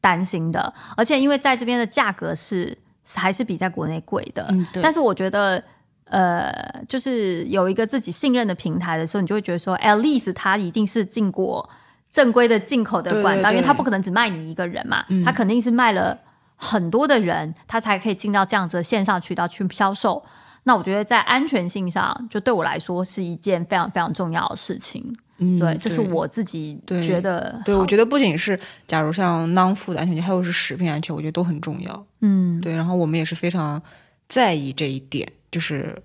[0.00, 0.72] 担心的。
[0.96, 2.76] 而且因为在这边的价格是
[3.14, 5.62] 还是比在国内贵的，但是我觉得。
[6.08, 6.54] 呃，
[6.88, 11.68] 就是有一个自己信任的平台的时候，你就会觉得说，at least 它一定是进过
[12.08, 16.16] 正规的进口的管道，因为它不可能只卖你一个人嘛，它肯定是卖了
[16.56, 20.24] 很多的人，他才可以进到这样子的线上渠道去销售。
[20.64, 25.14] 那我觉得在安全性上，就对我来说是一件非常非常重要的事情。
[25.38, 27.60] 嗯，对，这是我自己觉得。
[27.64, 32.06] 对，我觉得不仅是假如像 non food 的安全性，还有是食品安全，我觉得都很重要。
[32.20, 33.80] 嗯，对，然后我们也是非常
[34.28, 35.30] 在意这一点。
[35.52, 35.96] 就是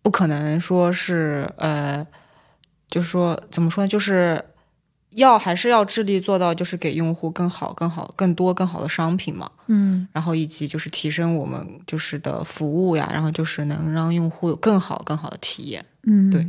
[0.00, 2.04] 不可能说是呃，
[2.88, 3.88] 就是说怎么说呢？
[3.88, 4.42] 就是
[5.16, 9.50] 要还是要致力做到，就是给用户更好、更好、更多、更好的商品嘛。
[9.66, 15.84] 嗯，然后以及就是提升我们就是的服务呀，然后就是能让用户有更好、更好的体验。
[16.04, 16.40] 嗯，对，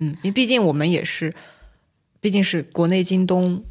[0.00, 1.34] 嗯，因为毕竟我们也是，
[2.20, 3.62] 毕竟是国内京东，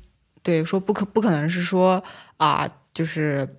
[0.44, 2.04] 对，说不可不可能是说
[2.38, 3.56] 啊，就是。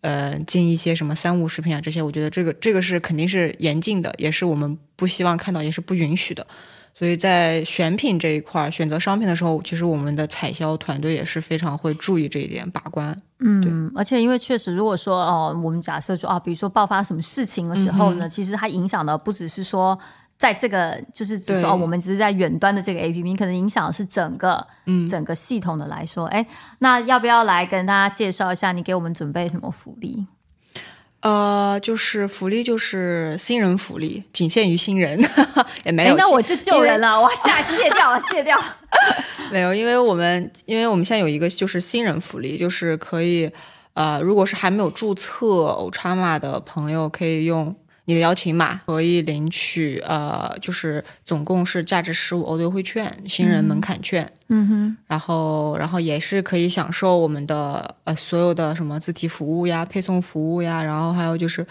[0.00, 6.46] 呃，进一些什么三无食品啊，这些我觉得这个这个是肯定是严禁的，也是我们不希望看到，也是不允许的。
[6.98, 13.16] 所以在选品这一块，选择商品的时候，其实我们的采销团队也是非常会注意这一点把关。
[13.38, 19.96] 嗯，而且因为确实，如果说哦，我们假设说啊，比如说爆发什么事情的时候呢，其实它影响的不只是说。
[20.38, 26.46] 在这个就是只说哦，我们只是在远端的这个 A P P，可能影响是整个嗯整个系统的来说，哎，
[26.78, 30.28] 那要不要来跟大家介绍一下你给我们准备什么福利？
[31.20, 35.20] 呃，就是福利就是新人福利，仅限于新人，
[35.84, 36.16] 也没有。
[36.16, 38.56] 那我就救人了，我，下卸掉了，卸掉。
[39.50, 43.50] 没有，因为我们因为我们现在有一个就是新人福利，就是可以
[43.94, 47.74] 呃，如果是还没有注册欧叉玛的朋友，可以用。
[48.08, 54.26] 你的邀请码可以领取，呃，就是总共是价值十五欧的优惠券，新人门槛券。
[54.48, 61.66] 嗯哼，然后，然后也是可以享受我们的呃所有的什么自提服务呀、配送服务呀，然后还有就是，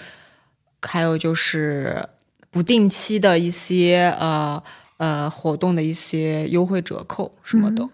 [0.84, 2.08] 还有就是
[2.52, 4.62] 不定期的一些呃
[4.98, 7.90] 呃活动的一些优惠折扣什么的。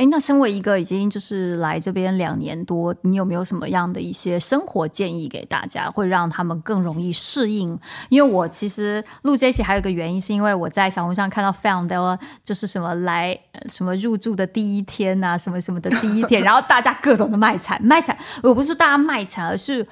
[0.00, 7.78] 哎，那身为一个已经就是来这边两年多，你有没有什么样的一些生活建议给大家，会让他们更容易适应？
[8.08, 13.38] 因为我其实录这期还有一个原因，是因为我在小红书上看到 found 就是什么来
[13.68, 18.16] 什么入住的第一天啊，什么什么的第一天， 然后大家各种的卖惨卖惨。
[18.42, 19.86] 我不是说大家卖惨，而是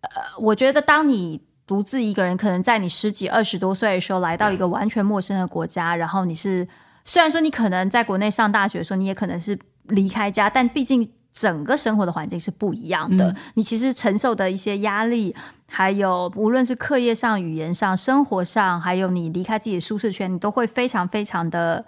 [0.00, 6.66] 呃，我觉得当你独自一个人，可能在你十几二十多岁的时候，来到一个完全陌生的国家，然后你是。
[7.06, 13.34] 虽然说你可能在国内上大学的时候，你也可能是离开家，但毕竟整个生活的环境是不一样的。
[13.54, 15.34] 你其实承受的一些压力，
[15.66, 21.84] 还有无论是课业上、语言上、生活上，还有你离开自己的舒适圈，你都会非常非常的，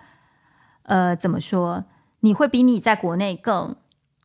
[0.84, 1.84] 呃，怎么说？
[2.20, 3.74] 你会比你在国内更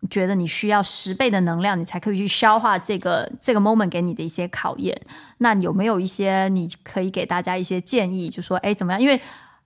[0.09, 5.01] 觉得你需要十倍的能量，你才可以去消化这个这个 moment 给你的一些考验。
[5.37, 8.29] 那有没有一些你可以给大家一些建议？
[8.29, 9.01] 就说，哎，怎么样？
[9.01, 9.19] 因为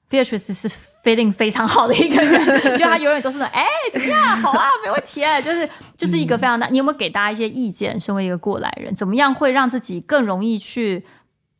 [0.09, 0.69] Beatrice 是
[1.03, 2.45] feeling 非常好的一个人，
[2.77, 4.37] 就他永远都是说，哎，怎么样？
[4.41, 5.21] 好啊，没问题。
[5.43, 6.67] 就是就是一个非常大。
[6.67, 7.99] 你有没有给大家一些意见？
[7.99, 11.05] 身为一个过来人，怎么样会让自己更容易去，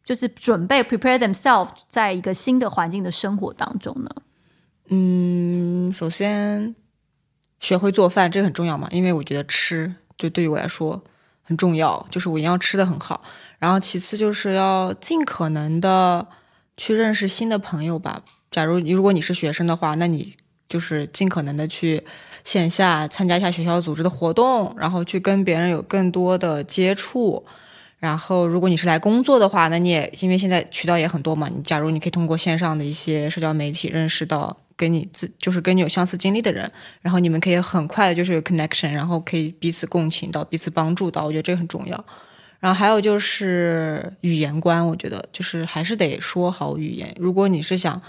[0.06, 4.10] 就是准备 prepare themselves 在一个新的环境的生活当中呢？
[4.90, 6.74] 嗯，首先
[7.60, 11.04] 学会做饭，这个很重要嘛，因为我觉得吃就对于我来说
[11.44, 13.22] 很重要，就是我一定要吃的很好。
[13.60, 16.26] 然后其次就是要尽可能的
[16.78, 18.22] 去认识新的朋友吧。
[18.52, 20.36] 假如如果你是学生的话，那你
[20.70, 22.04] 就是尽可能的去
[22.44, 27.46] 线下参加一下学校组织的活动，然后去跟别人有更多的接触。
[28.00, 36.72] 然后如果你是来工作的话，那你也因为现在渠道也很多嘛，你假如你可以通过线上的一些社交媒体认识到跟你自就是跟你有相似经历的人，
[37.02, 42.06] 然后你们可以很快的就是有 connection，然后可以彼此共情到，彼此帮助到，我觉得这个很重要。
[42.60, 47.12] 然后还有就是语言观，我觉得就是还是得说好语言。
[47.20, 48.00] 如果你是想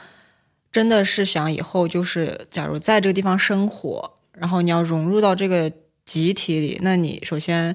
[0.71, 5.73] 真的是想以后就是假如在这个地方生活，然后你要融入到这个
[6.05, 7.75] 集体里，那你首先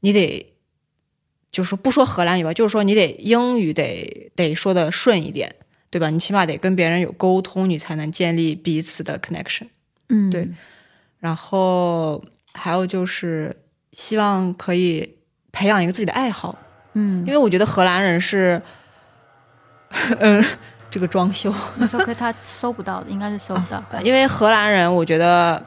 [0.00, 0.54] 你得
[1.50, 5.54] 就是说不说荷兰语吧，就是说你得英语得得说的顺一点。
[5.92, 6.08] 对吧？
[6.08, 9.66] 你起码得跟别人有沟通，你才能建立彼此的 connection。
[10.08, 10.48] 嗯，对。
[11.18, 13.56] 然后还有就是
[13.90, 15.16] 希望可以
[15.50, 16.56] 培养一个自己的爱好。
[16.92, 18.62] 嗯，因为我觉得荷兰人是，
[20.20, 20.44] 嗯，
[20.90, 21.54] 这个装修
[21.94, 23.82] ，OK，他搜不到的，应该是搜不到。
[24.02, 25.62] 因为荷兰人，我觉得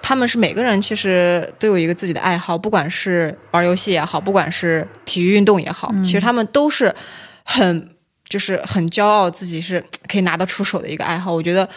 [0.00, 6.94] 他们是每个人其实都有一个自己的爱好，不管是玩游戏也好，不管是体育运动也好，其实他们都是
[7.44, 7.88] 很。
[8.28, 11.68] 就是很骄傲自己是可以拿得出手的一个爱好，我觉得，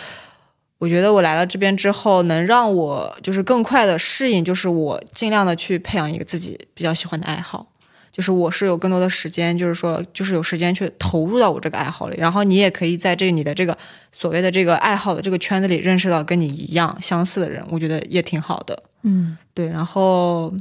[0.78, 7.68] 我觉得我来了这边之后，能让我就是更快的适应，就是我尽量的去培养一个自己比较喜欢的爱好，
[8.16, 13.78] 就是我是有更多的时间，就是说就是有时间去投入到我这个爱好里，然后你也可以在这你的这个
[14.14, 18.84] 所谓的这个爱好的这个圈子里认识到跟你一样相似的人，我觉得也挺好的。
[19.02, 20.54] 嗯，对，然后。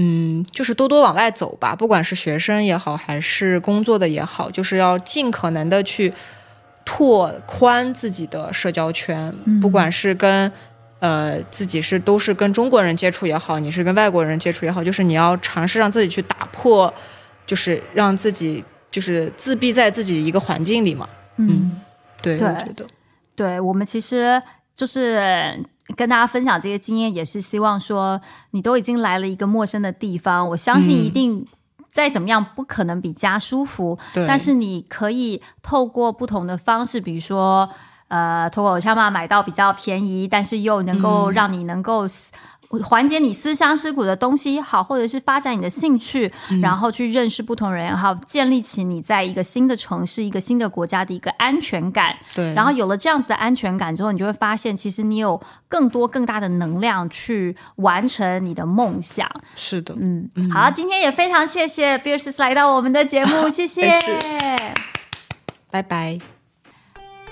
[0.00, 6.14] 嗯，就是多多往外走吧，不管是学生也好，还是工作的也好，就是要尽可能的去
[6.84, 9.34] 拓宽自己的社交圈。
[9.60, 10.52] 不管是跟
[11.00, 16.92] 呃自己是都是跟中国人接触也好，你是跟外国人接触也好，就是你要尝试让自己去打破，
[17.46, 21.08] 就是让自己就是自闭在自己一个环境里嘛。
[21.36, 21.80] 嗯，
[22.22, 22.86] 对，我觉得，
[23.34, 24.42] 对我们其实
[24.76, 25.62] 就是。
[25.96, 28.20] 跟大家分享这些经验，也是希望说，
[28.50, 31.46] 你都已经来了一个陌生的地方，我相信一定
[31.90, 33.98] 再怎么样，不可能比家舒服。
[34.12, 37.70] 但是你可以透过不同的方式，比如说，
[38.08, 42.06] 呃，透过我妈买到比较便宜，但是又能够让你能够。
[42.82, 46.30] 缓解你思乡思苦的东西也好，或者是发展你的兴趣，
[46.60, 52.14] 然后去认识不同人也，好建立起你在一个新的城市、一个新的国家的一个安全感。
[52.34, 59.26] 对，然后有了这样子的安全感之后，你就会发现，其实你有更多更大的能量去完成你的梦想。
[59.56, 63.90] 是的，嗯，好，今天也非常谢谢 Beers 来到我们的节目，谢谢，
[65.70, 66.37] 拜拜。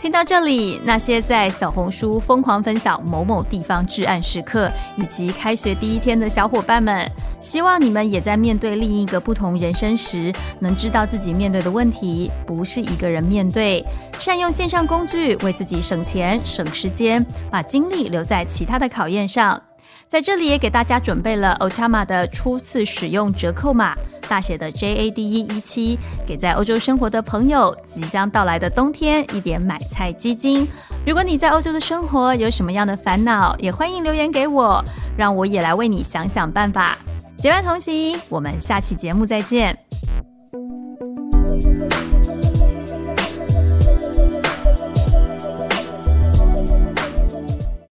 [0.03, 13.84] 听到这里，那些在小红书疯狂分享某某地方至暗时刻，以及开学第一天的小伙伴们，希望你们也在面对另一个不同人生时，能知道自己面对的问题不是一个人面对，
[14.18, 19.61] 善用线上工具为自己省钱省时间，把精力留在其他的考验上。
[20.09, 23.97] 在这里也给大家准备了 ochama 的初次使用折扣码
[24.29, 30.67] 大写的 JADE 一七给在欧洲生活的朋友即将到来的冬天一点买菜基金。
[31.07, 34.83] 如果你在欧洲的生活有什么样的烦恼也欢迎留言给我
[35.17, 36.97] 让我也来为你想想办法。
[37.39, 39.77] 结伴同行我们下期节目再见。